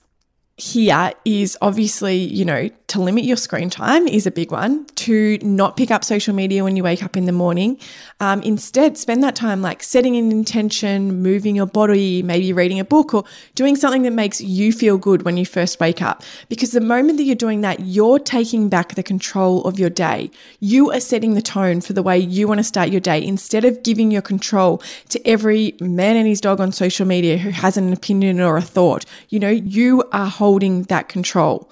here 0.58 1.14
is 1.24 1.58
obviously, 1.62 2.18
you 2.18 2.44
know, 2.44 2.70
to 2.94 3.02
limit 3.02 3.24
your 3.24 3.38
screen 3.38 3.72
time 3.72 4.08
is 4.08 4.28
a 4.28 4.32
big 4.32 4.52
one, 4.52 4.86
to 4.94 5.40
not 5.42 5.76
pick 5.76 5.90
up 5.90 6.04
social 6.04 6.34
media 6.34 6.64
when 6.64 6.78
you 6.78 6.84
wake 6.84 7.02
up 7.02 7.18
in 7.18 7.26
the 7.26 7.32
morning. 7.32 7.80
Um, 8.20 8.44
instead, 8.44 9.00
spend 9.00 9.24
that 9.24 9.36
time 9.36 9.64
like 9.64 9.82
setting 9.82 10.16
an 10.16 10.32
intention, 10.32 11.24
moving 11.24 11.56
your 11.56 11.66
body, 11.66 12.22
maybe 12.22 12.54
reading 12.54 12.80
a 12.80 12.86
book 12.86 13.16
or 13.16 13.24
doing 13.56 13.76
something 13.76 14.04
that 14.04 14.14
makes 14.14 14.42
you 14.42 14.72
feel 14.72 15.00
good 15.00 15.24
when 15.24 15.38
you 15.38 15.46
first 15.46 15.80
wake 15.80 16.04
up. 16.04 16.22
Because 16.50 16.70
the 16.70 16.82
moment 16.82 17.18
that 17.18 17.24
you're 17.24 17.36
doing 17.36 17.62
that, 17.62 17.80
you're 17.80 18.20
taking 18.20 18.70
back 18.70 18.94
the 18.94 19.02
control 19.02 19.64
of 19.64 19.80
your 19.80 19.90
day. 19.90 20.30
You 20.60 20.92
are 20.92 21.00
setting 21.00 21.34
the 21.34 21.42
tone 21.42 21.82
for 21.82 21.94
the 21.94 22.04
way 22.04 22.20
you 22.20 22.48
want 22.48 22.60
to 22.60 22.64
start 22.64 22.90
your 22.90 23.02
day 23.02 23.26
instead 23.26 23.66
of 23.66 23.82
giving 23.82 24.12
your 24.12 24.22
control 24.22 24.84
to 25.10 25.28
every 25.28 25.74
man 25.82 26.16
and 26.16 26.28
his 26.28 26.42
dog 26.42 26.62
on 26.62 26.72
social 26.72 27.08
media 27.08 27.40
who 27.40 27.50
has 27.50 27.76
an 27.76 27.92
opinion 27.92 28.40
or 28.40 28.56
a 28.56 28.62
thought. 28.62 29.04
You 29.30 29.40
know, 29.40 29.50
you 29.50 30.04
are 30.12 30.30
holding 30.30 30.84
that 30.84 31.10
control. 31.10 31.72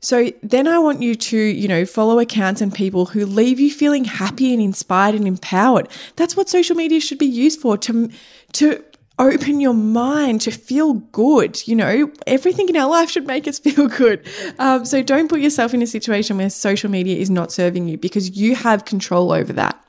So 0.00 0.32
then 0.42 0.66
I 0.66 0.78
want 0.78 1.02
you 1.02 1.14
to, 1.14 1.36
you 1.36 1.68
know, 1.68 1.84
follow 1.84 2.18
accounts 2.18 2.60
and 2.60 2.72
people 2.72 3.06
who 3.06 3.26
leave 3.26 3.60
you 3.60 3.70
feeling 3.70 4.04
happy 4.04 4.52
and 4.52 4.62
inspired 4.62 5.14
and 5.14 5.26
empowered. 5.26 5.88
That's 6.16 6.36
what 6.36 6.48
social 6.48 6.74
media 6.74 7.00
should 7.00 7.18
be 7.18 7.26
used 7.26 7.60
for 7.60 7.76
to 7.78 8.10
to 8.52 8.84
open 9.18 9.60
your 9.60 9.74
mind 9.74 10.40
to 10.40 10.50
feel 10.50 10.94
good. 10.94 11.68
You 11.68 11.76
know, 11.76 12.10
everything 12.26 12.68
in 12.70 12.76
our 12.76 12.88
life 12.88 13.10
should 13.10 13.26
make 13.26 13.46
us 13.46 13.58
feel 13.66 13.86
good. 13.86 14.26
Um, 14.58 14.84
so 14.84 15.02
don't 15.02 15.28
put 15.28 15.40
yourself 15.40 15.74
in 15.74 15.82
a 15.82 15.86
situation 15.86 16.38
where 16.38 16.50
social 16.50 16.90
media 16.90 17.18
is 17.18 17.30
not 17.30 17.52
serving 17.52 17.86
you 17.86 17.98
because 17.98 18.36
you 18.36 18.56
have 18.56 18.86
control 18.86 19.32
over 19.32 19.52
that. 19.52 19.84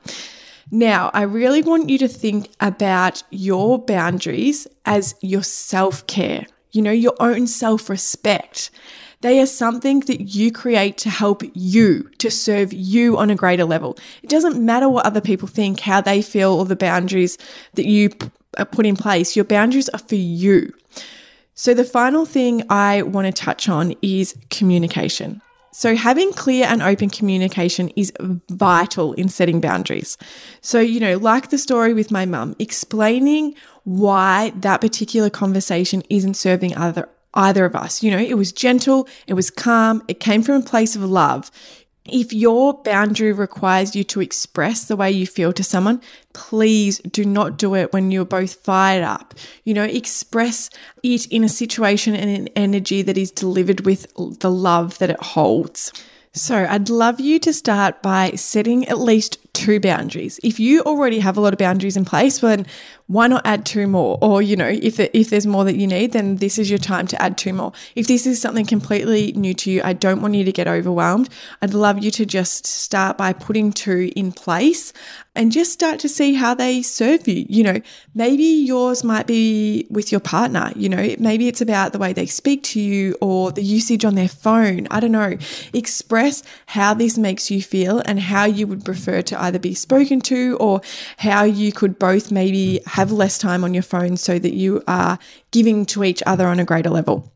Now, 0.70 1.10
I 1.12 1.22
really 1.22 1.62
want 1.62 1.90
you 1.90 1.98
to 1.98 2.08
think 2.08 2.50
about 2.60 3.22
your 3.30 3.78
boundaries 3.78 4.66
as 4.86 5.14
your 5.20 5.42
self 5.42 6.06
care, 6.06 6.46
you 6.70 6.80
know, 6.82 6.92
your 6.92 7.14
own 7.20 7.46
self 7.46 7.90
respect. 7.90 8.70
They 9.22 9.40
are 9.40 9.46
something 9.46 10.00
that 10.00 10.34
you 10.34 10.50
create 10.50 10.98
to 10.98 11.10
help 11.10 11.42
you, 11.54 12.10
to 12.18 12.28
serve 12.28 12.72
you 12.72 13.16
on 13.16 13.30
a 13.30 13.36
greater 13.36 13.64
level. 13.64 13.96
It 14.22 14.28
doesn't 14.28 14.64
matter 14.64 14.88
what 14.88 15.06
other 15.06 15.20
people 15.20 15.46
think, 15.46 15.80
how 15.80 16.00
they 16.00 16.22
feel, 16.22 16.52
or 16.52 16.64
the 16.64 16.76
boundaries 16.76 17.38
that 17.74 17.86
you 17.86 18.10
put 18.72 18.84
in 18.84 18.96
place. 18.96 19.36
Your 19.36 19.44
boundaries 19.44 19.88
are 19.90 20.00
for 20.00 20.16
you. 20.16 20.72
So, 21.54 21.72
the 21.72 21.84
final 21.84 22.26
thing 22.26 22.64
I 22.68 23.02
want 23.02 23.26
to 23.26 23.32
touch 23.32 23.68
on 23.68 23.94
is 24.02 24.36
communication. 24.50 25.40
So, 25.70 25.94
having 25.94 26.32
clear 26.32 26.66
and 26.66 26.82
open 26.82 27.08
communication 27.08 27.90
is 27.90 28.12
vital 28.50 29.12
in 29.12 29.28
setting 29.28 29.60
boundaries. 29.60 30.18
So, 30.62 30.80
you 30.80 30.98
know, 30.98 31.16
like 31.16 31.50
the 31.50 31.58
story 31.58 31.94
with 31.94 32.10
my 32.10 32.26
mum, 32.26 32.56
explaining 32.58 33.54
why 33.84 34.52
that 34.56 34.80
particular 34.80 35.30
conversation 35.30 36.02
isn't 36.10 36.34
serving 36.34 36.76
other 36.76 37.08
either 37.34 37.64
of 37.64 37.74
us. 37.74 38.02
You 38.02 38.10
know, 38.10 38.18
it 38.18 38.34
was 38.34 38.52
gentle, 38.52 39.08
it 39.26 39.34
was 39.34 39.50
calm, 39.50 40.02
it 40.08 40.20
came 40.20 40.42
from 40.42 40.56
a 40.56 40.62
place 40.62 40.96
of 40.96 41.02
love. 41.02 41.50
If 42.04 42.32
your 42.32 42.74
boundary 42.82 43.32
requires 43.32 43.94
you 43.94 44.02
to 44.04 44.20
express 44.20 44.86
the 44.86 44.96
way 44.96 45.12
you 45.12 45.24
feel 45.24 45.52
to 45.52 45.62
someone, 45.62 46.00
please 46.32 46.98
do 46.98 47.24
not 47.24 47.56
do 47.56 47.76
it 47.76 47.92
when 47.92 48.10
you're 48.10 48.24
both 48.24 48.54
fired 48.54 49.04
up. 49.04 49.34
You 49.64 49.74
know, 49.74 49.84
express 49.84 50.68
it 51.04 51.26
in 51.26 51.44
a 51.44 51.48
situation 51.48 52.16
and 52.16 52.28
an 52.28 52.48
energy 52.56 53.02
that 53.02 53.16
is 53.16 53.30
delivered 53.30 53.86
with 53.86 54.12
the 54.40 54.50
love 54.50 54.98
that 54.98 55.10
it 55.10 55.22
holds. 55.22 55.92
So, 56.34 56.66
I'd 56.68 56.88
love 56.88 57.20
you 57.20 57.38
to 57.40 57.52
start 57.52 58.02
by 58.02 58.30
setting 58.30 58.88
at 58.88 58.98
least 58.98 59.36
two 59.52 59.78
boundaries. 59.78 60.40
If 60.42 60.58
you 60.58 60.80
already 60.80 61.18
have 61.18 61.36
a 61.36 61.42
lot 61.42 61.52
of 61.52 61.58
boundaries 61.58 61.96
in 61.96 62.06
place, 62.06 62.38
then 62.38 62.66
why 63.12 63.26
not 63.26 63.42
add 63.44 63.66
two 63.66 63.86
more? 63.86 64.18
Or, 64.22 64.40
you 64.40 64.56
know, 64.56 64.68
if, 64.68 64.98
if 64.98 65.28
there's 65.28 65.46
more 65.46 65.64
that 65.64 65.76
you 65.76 65.86
need, 65.86 66.12
then 66.12 66.36
this 66.36 66.58
is 66.58 66.70
your 66.70 66.78
time 66.78 67.06
to 67.08 67.20
add 67.20 67.36
two 67.36 67.52
more. 67.52 67.72
If 67.94 68.06
this 68.06 68.26
is 68.26 68.40
something 68.40 68.64
completely 68.64 69.32
new 69.32 69.52
to 69.54 69.70
you, 69.70 69.82
I 69.84 69.92
don't 69.92 70.22
want 70.22 70.34
you 70.34 70.44
to 70.44 70.52
get 70.52 70.66
overwhelmed. 70.66 71.28
I'd 71.60 71.74
love 71.74 72.02
you 72.02 72.10
to 72.12 72.24
just 72.24 72.66
start 72.66 73.18
by 73.18 73.34
putting 73.34 73.70
two 73.70 74.10
in 74.16 74.32
place 74.32 74.94
and 75.34 75.50
just 75.50 75.72
start 75.72 75.98
to 76.00 76.08
see 76.08 76.34
how 76.34 76.54
they 76.54 76.82
serve 76.82 77.26
you. 77.26 77.46
You 77.48 77.62
know, 77.64 77.80
maybe 78.14 78.44
yours 78.44 79.02
might 79.02 79.26
be 79.26 79.86
with 79.90 80.12
your 80.12 80.20
partner, 80.20 80.72
you 80.76 80.88
know, 80.88 81.14
maybe 81.18 81.48
it's 81.48 81.60
about 81.60 81.92
the 81.92 81.98
way 81.98 82.12
they 82.12 82.26
speak 82.26 82.62
to 82.64 82.80
you 82.80 83.16
or 83.20 83.50
the 83.50 83.62
usage 83.62 84.04
on 84.04 84.14
their 84.14 84.28
phone. 84.28 84.86
I 84.90 85.00
don't 85.00 85.12
know. 85.12 85.36
Express 85.72 86.42
how 86.66 86.94
this 86.94 87.16
makes 87.16 87.50
you 87.50 87.62
feel 87.62 88.02
and 88.04 88.20
how 88.20 88.44
you 88.44 88.66
would 88.66 88.84
prefer 88.84 89.22
to 89.22 89.42
either 89.42 89.58
be 89.58 89.74
spoken 89.74 90.20
to 90.22 90.56
or 90.60 90.80
how 91.18 91.44
you 91.44 91.72
could 91.72 91.98
both 91.98 92.30
maybe 92.30 92.80
have 93.02 93.12
less 93.12 93.36
time 93.36 93.64
on 93.64 93.74
your 93.74 93.82
phone 93.82 94.16
so 94.16 94.38
that 94.38 94.54
you 94.54 94.82
are 94.86 95.18
giving 95.50 95.84
to 95.86 96.04
each 96.04 96.22
other 96.24 96.46
on 96.46 96.60
a 96.60 96.64
greater 96.64 96.90
level 96.90 97.32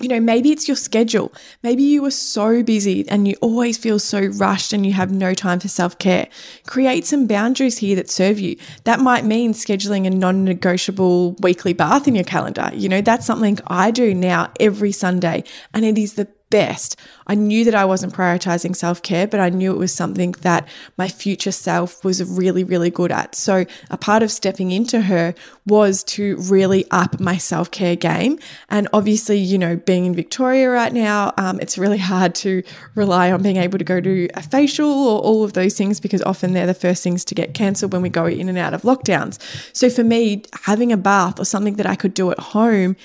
you 0.00 0.08
know, 0.08 0.20
maybe 0.20 0.52
it's 0.52 0.68
your 0.68 0.76
schedule. 0.76 1.32
Maybe 1.62 1.82
you 1.82 2.04
are 2.04 2.12
so 2.12 2.62
busy 2.62 3.08
and 3.08 3.26
you 3.26 3.34
always 3.40 3.76
feel 3.76 3.98
so 3.98 4.20
rushed 4.20 4.72
and 4.72 4.86
you 4.86 4.92
have 4.92 5.10
no 5.10 5.34
time 5.34 5.58
for 5.58 5.68
self 5.68 5.98
care. 5.98 6.28
Create 6.66 7.04
some 7.04 7.26
boundaries 7.26 7.78
here 7.78 7.96
that 7.96 8.08
serve 8.08 8.38
you. 8.38 8.56
That 8.84 9.00
might 9.00 9.24
mean 9.24 9.54
scheduling 9.54 10.06
a 10.06 10.10
non 10.10 10.44
negotiable 10.44 11.32
weekly 11.40 11.72
bath 11.72 12.06
in 12.06 12.14
your 12.14 12.24
calendar. 12.24 12.70
You 12.74 12.88
know, 12.88 13.00
that's 13.00 13.26
something 13.26 13.58
I 13.66 13.90
do 13.90 14.14
now 14.14 14.52
every 14.60 14.92
Sunday 14.92 15.42
and 15.74 15.84
it 15.84 15.98
is 15.98 16.14
the 16.14 16.28
best. 16.50 16.98
I 17.26 17.34
knew 17.34 17.64
that 17.64 17.74
I 17.74 17.84
wasn't 17.84 18.14
prioritizing 18.14 18.74
self 18.74 19.02
care, 19.02 19.26
but 19.26 19.40
I 19.40 19.50
knew 19.50 19.72
it 19.72 19.78
was 19.78 19.94
something 19.94 20.32
that 20.40 20.66
my 20.96 21.08
future 21.08 21.52
self 21.52 22.04
was 22.04 22.24
really, 22.24 22.64
really 22.64 22.90
good 22.90 23.12
at. 23.12 23.34
So, 23.34 23.66
a 23.90 23.96
part 23.96 24.22
of 24.22 24.30
stepping 24.30 24.70
into 24.70 25.02
her 25.02 25.34
was 25.66 26.02
to 26.04 26.36
really 26.38 26.86
up 26.90 27.20
my 27.20 27.36
self 27.36 27.70
care 27.70 27.96
game. 27.96 28.38
And 28.70 28.88
obviously, 28.92 29.38
you 29.38 29.58
know, 29.58 29.76
being 29.76 30.06
in 30.06 30.14
Victoria 30.14 30.70
right 30.70 30.92
now, 30.92 31.32
um, 31.36 31.60
it's 31.60 31.76
really 31.76 31.98
hard 31.98 32.34
to 32.36 32.62
rely 32.94 33.30
on 33.30 33.42
being 33.42 33.58
able 33.58 33.78
to 33.78 33.84
go 33.84 34.00
to 34.00 34.28
a 34.34 34.42
facial 34.42 34.88
or 34.88 35.20
all 35.20 35.44
of 35.44 35.52
those 35.52 35.76
things 35.76 36.00
because 36.00 36.22
often 36.22 36.52
they're 36.52 36.66
the 36.66 36.74
first 36.74 37.02
things 37.02 37.24
to 37.26 37.34
get 37.34 37.54
cancelled 37.54 37.92
when 37.92 38.02
we 38.02 38.08
go 38.08 38.26
in 38.26 38.48
and 38.48 38.58
out 38.58 38.74
of 38.74 38.82
lockdowns. 38.82 39.38
So, 39.74 39.90
for 39.90 40.04
me, 40.04 40.44
having 40.62 40.92
a 40.92 40.96
bath 40.96 41.38
or 41.38 41.44
something 41.44 41.76
that 41.76 41.86
I 41.86 41.94
could 41.94 42.14
do 42.14 42.30
at 42.30 42.38
home 42.38 42.96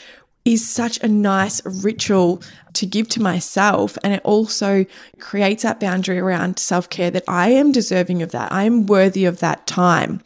is 0.45 0.67
such 0.67 1.01
a 1.01 1.08
nice 1.08 1.62
ritual 1.65 2.41
to 2.73 2.86
give 2.86 3.08
to 3.10 3.21
myself. 3.21 3.97
And 4.03 4.13
it 4.13 4.21
also 4.23 4.86
creates 5.19 5.63
that 5.63 5.79
boundary 5.79 6.19
around 6.19 6.60
self 6.60 6.89
care 6.89 7.12
that 7.12 7.23
I 7.27 7.49
am 7.49 7.71
deserving 7.71 8.21
of 8.21 8.32
that. 8.32 8.51
I 8.51 8.63
am 8.63 8.86
worthy 8.86 9.25
of 9.25 9.39
that 9.39 9.65
time. 9.67 10.21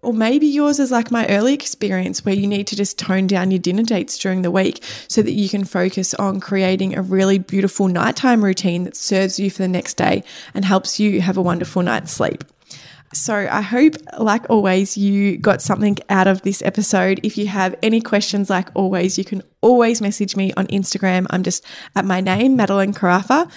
Or 0.00 0.12
maybe 0.12 0.48
yours 0.48 0.80
is 0.80 0.90
like 0.90 1.12
my 1.12 1.28
early 1.28 1.54
experience 1.54 2.24
where 2.24 2.34
you 2.34 2.48
need 2.48 2.66
to 2.68 2.76
just 2.76 2.98
tone 2.98 3.28
down 3.28 3.52
your 3.52 3.60
dinner 3.60 3.84
dates 3.84 4.18
during 4.18 4.42
the 4.42 4.50
week 4.50 4.82
so 5.06 5.22
that 5.22 5.30
you 5.30 5.48
can 5.48 5.62
focus 5.64 6.12
on 6.14 6.40
creating 6.40 6.96
a 6.96 7.02
really 7.02 7.38
beautiful 7.38 7.86
nighttime 7.86 8.44
routine 8.44 8.82
that 8.82 8.96
serves 8.96 9.38
you 9.38 9.48
for 9.48 9.62
the 9.62 9.68
next 9.68 9.94
day 9.94 10.24
and 10.54 10.64
helps 10.64 10.98
you 10.98 11.20
have 11.20 11.36
a 11.36 11.42
wonderful 11.42 11.82
night's 11.82 12.10
sleep. 12.10 12.42
So 13.14 13.34
I 13.34 13.60
hope, 13.60 13.94
like 14.18 14.48
always, 14.48 14.96
you 14.96 15.36
got 15.36 15.60
something 15.60 15.98
out 16.08 16.26
of 16.26 16.42
this 16.42 16.62
episode. 16.62 17.20
If 17.22 17.36
you 17.36 17.46
have 17.46 17.74
any 17.82 18.00
questions, 18.00 18.48
like 18.48 18.68
always, 18.74 19.18
you 19.18 19.24
can 19.24 19.42
always 19.60 20.00
message 20.00 20.34
me 20.34 20.52
on 20.56 20.66
Instagram. 20.68 21.26
I'm 21.30 21.42
just 21.42 21.64
at 21.94 22.04
my 22.04 22.20
name, 22.20 22.56
Madelyn 22.56 22.94
Carafa. 22.94 23.50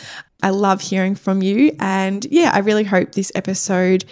I 0.43 0.49
love 0.49 0.81
hearing 0.81 1.15
from 1.15 1.41
you. 1.41 1.75
And 1.79 2.25
yeah, 2.29 2.51
I 2.53 2.59
really 2.59 2.83
hope 2.83 3.13
this 3.13 3.31
episode 3.33 4.03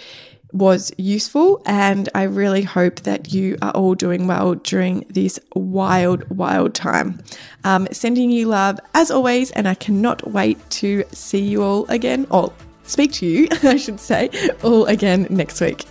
was 0.52 0.92
useful. 0.96 1.60
And 1.66 2.08
I 2.14 2.22
really 2.22 2.62
hope 2.62 3.00
that 3.00 3.32
you 3.32 3.58
are 3.60 3.72
all 3.72 3.94
doing 3.94 4.26
well 4.26 4.54
during 4.54 5.04
this 5.10 5.38
wild, 5.54 6.28
wild 6.30 6.74
time. 6.74 7.22
Um, 7.64 7.86
sending 7.92 8.30
you 8.30 8.46
love 8.46 8.80
as 8.94 9.10
always. 9.10 9.50
And 9.50 9.68
I 9.68 9.74
cannot 9.74 10.30
wait 10.30 10.58
to 10.70 11.04
see 11.12 11.42
you 11.42 11.62
all 11.62 11.86
again. 11.88 12.26
All 12.30 12.54
speak 12.84 13.12
to 13.12 13.26
you, 13.26 13.48
I 13.62 13.76
should 13.76 14.00
say, 14.00 14.30
all 14.62 14.86
again 14.86 15.26
next 15.30 15.60
week. 15.60 15.84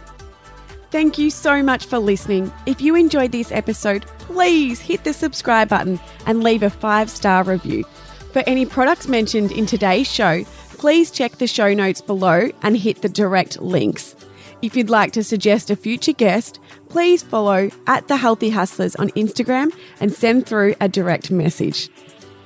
Thank 0.91 1.17
you 1.17 1.31
so 1.31 1.63
much 1.63 1.87
for 1.87 1.97
listening. 1.97 2.53
If 2.67 2.79
you 2.79 2.95
enjoyed 2.95 3.31
this 3.31 3.51
episode, 3.51 4.05
please 4.19 4.79
hit 4.79 5.03
the 5.03 5.13
subscribe 5.13 5.69
button 5.69 5.99
and 6.27 6.43
leave 6.43 6.61
a 6.61 6.69
five 6.69 7.09
star 7.09 7.43
review. 7.43 7.83
For 8.31 8.43
any 8.45 8.65
products 8.65 9.07
mentioned 9.07 9.51
in 9.51 9.65
today's 9.65 10.11
show, 10.11 10.43
please 10.77 11.09
check 11.09 11.37
the 11.37 11.47
show 11.47 11.73
notes 11.73 12.01
below 12.01 12.49
and 12.61 12.77
hit 12.77 13.01
the 13.01 13.09
direct 13.09 13.59
links. 13.61 14.15
If 14.61 14.75
you'd 14.75 14.89
like 14.89 15.13
to 15.13 15.23
suggest 15.23 15.69
a 15.69 15.75
future 15.75 16.13
guest, 16.13 16.59
please 16.89 17.23
follow 17.23 17.69
at 17.87 18.07
The 18.07 18.17
Healthy 18.17 18.51
Hustlers 18.51 18.95
on 18.95 19.09
Instagram 19.09 19.73
and 19.99 20.13
send 20.13 20.45
through 20.45 20.75
a 20.79 20.87
direct 20.87 21.31
message. 21.31 21.89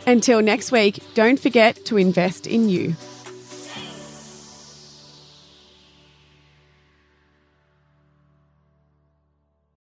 Until 0.08 0.42
next 0.42 0.72
week, 0.72 1.00
don't 1.16 1.40
forget 1.40 1.84
to 1.86 1.98
invest 1.98 2.48
in 2.48 2.70
you. 2.70 2.96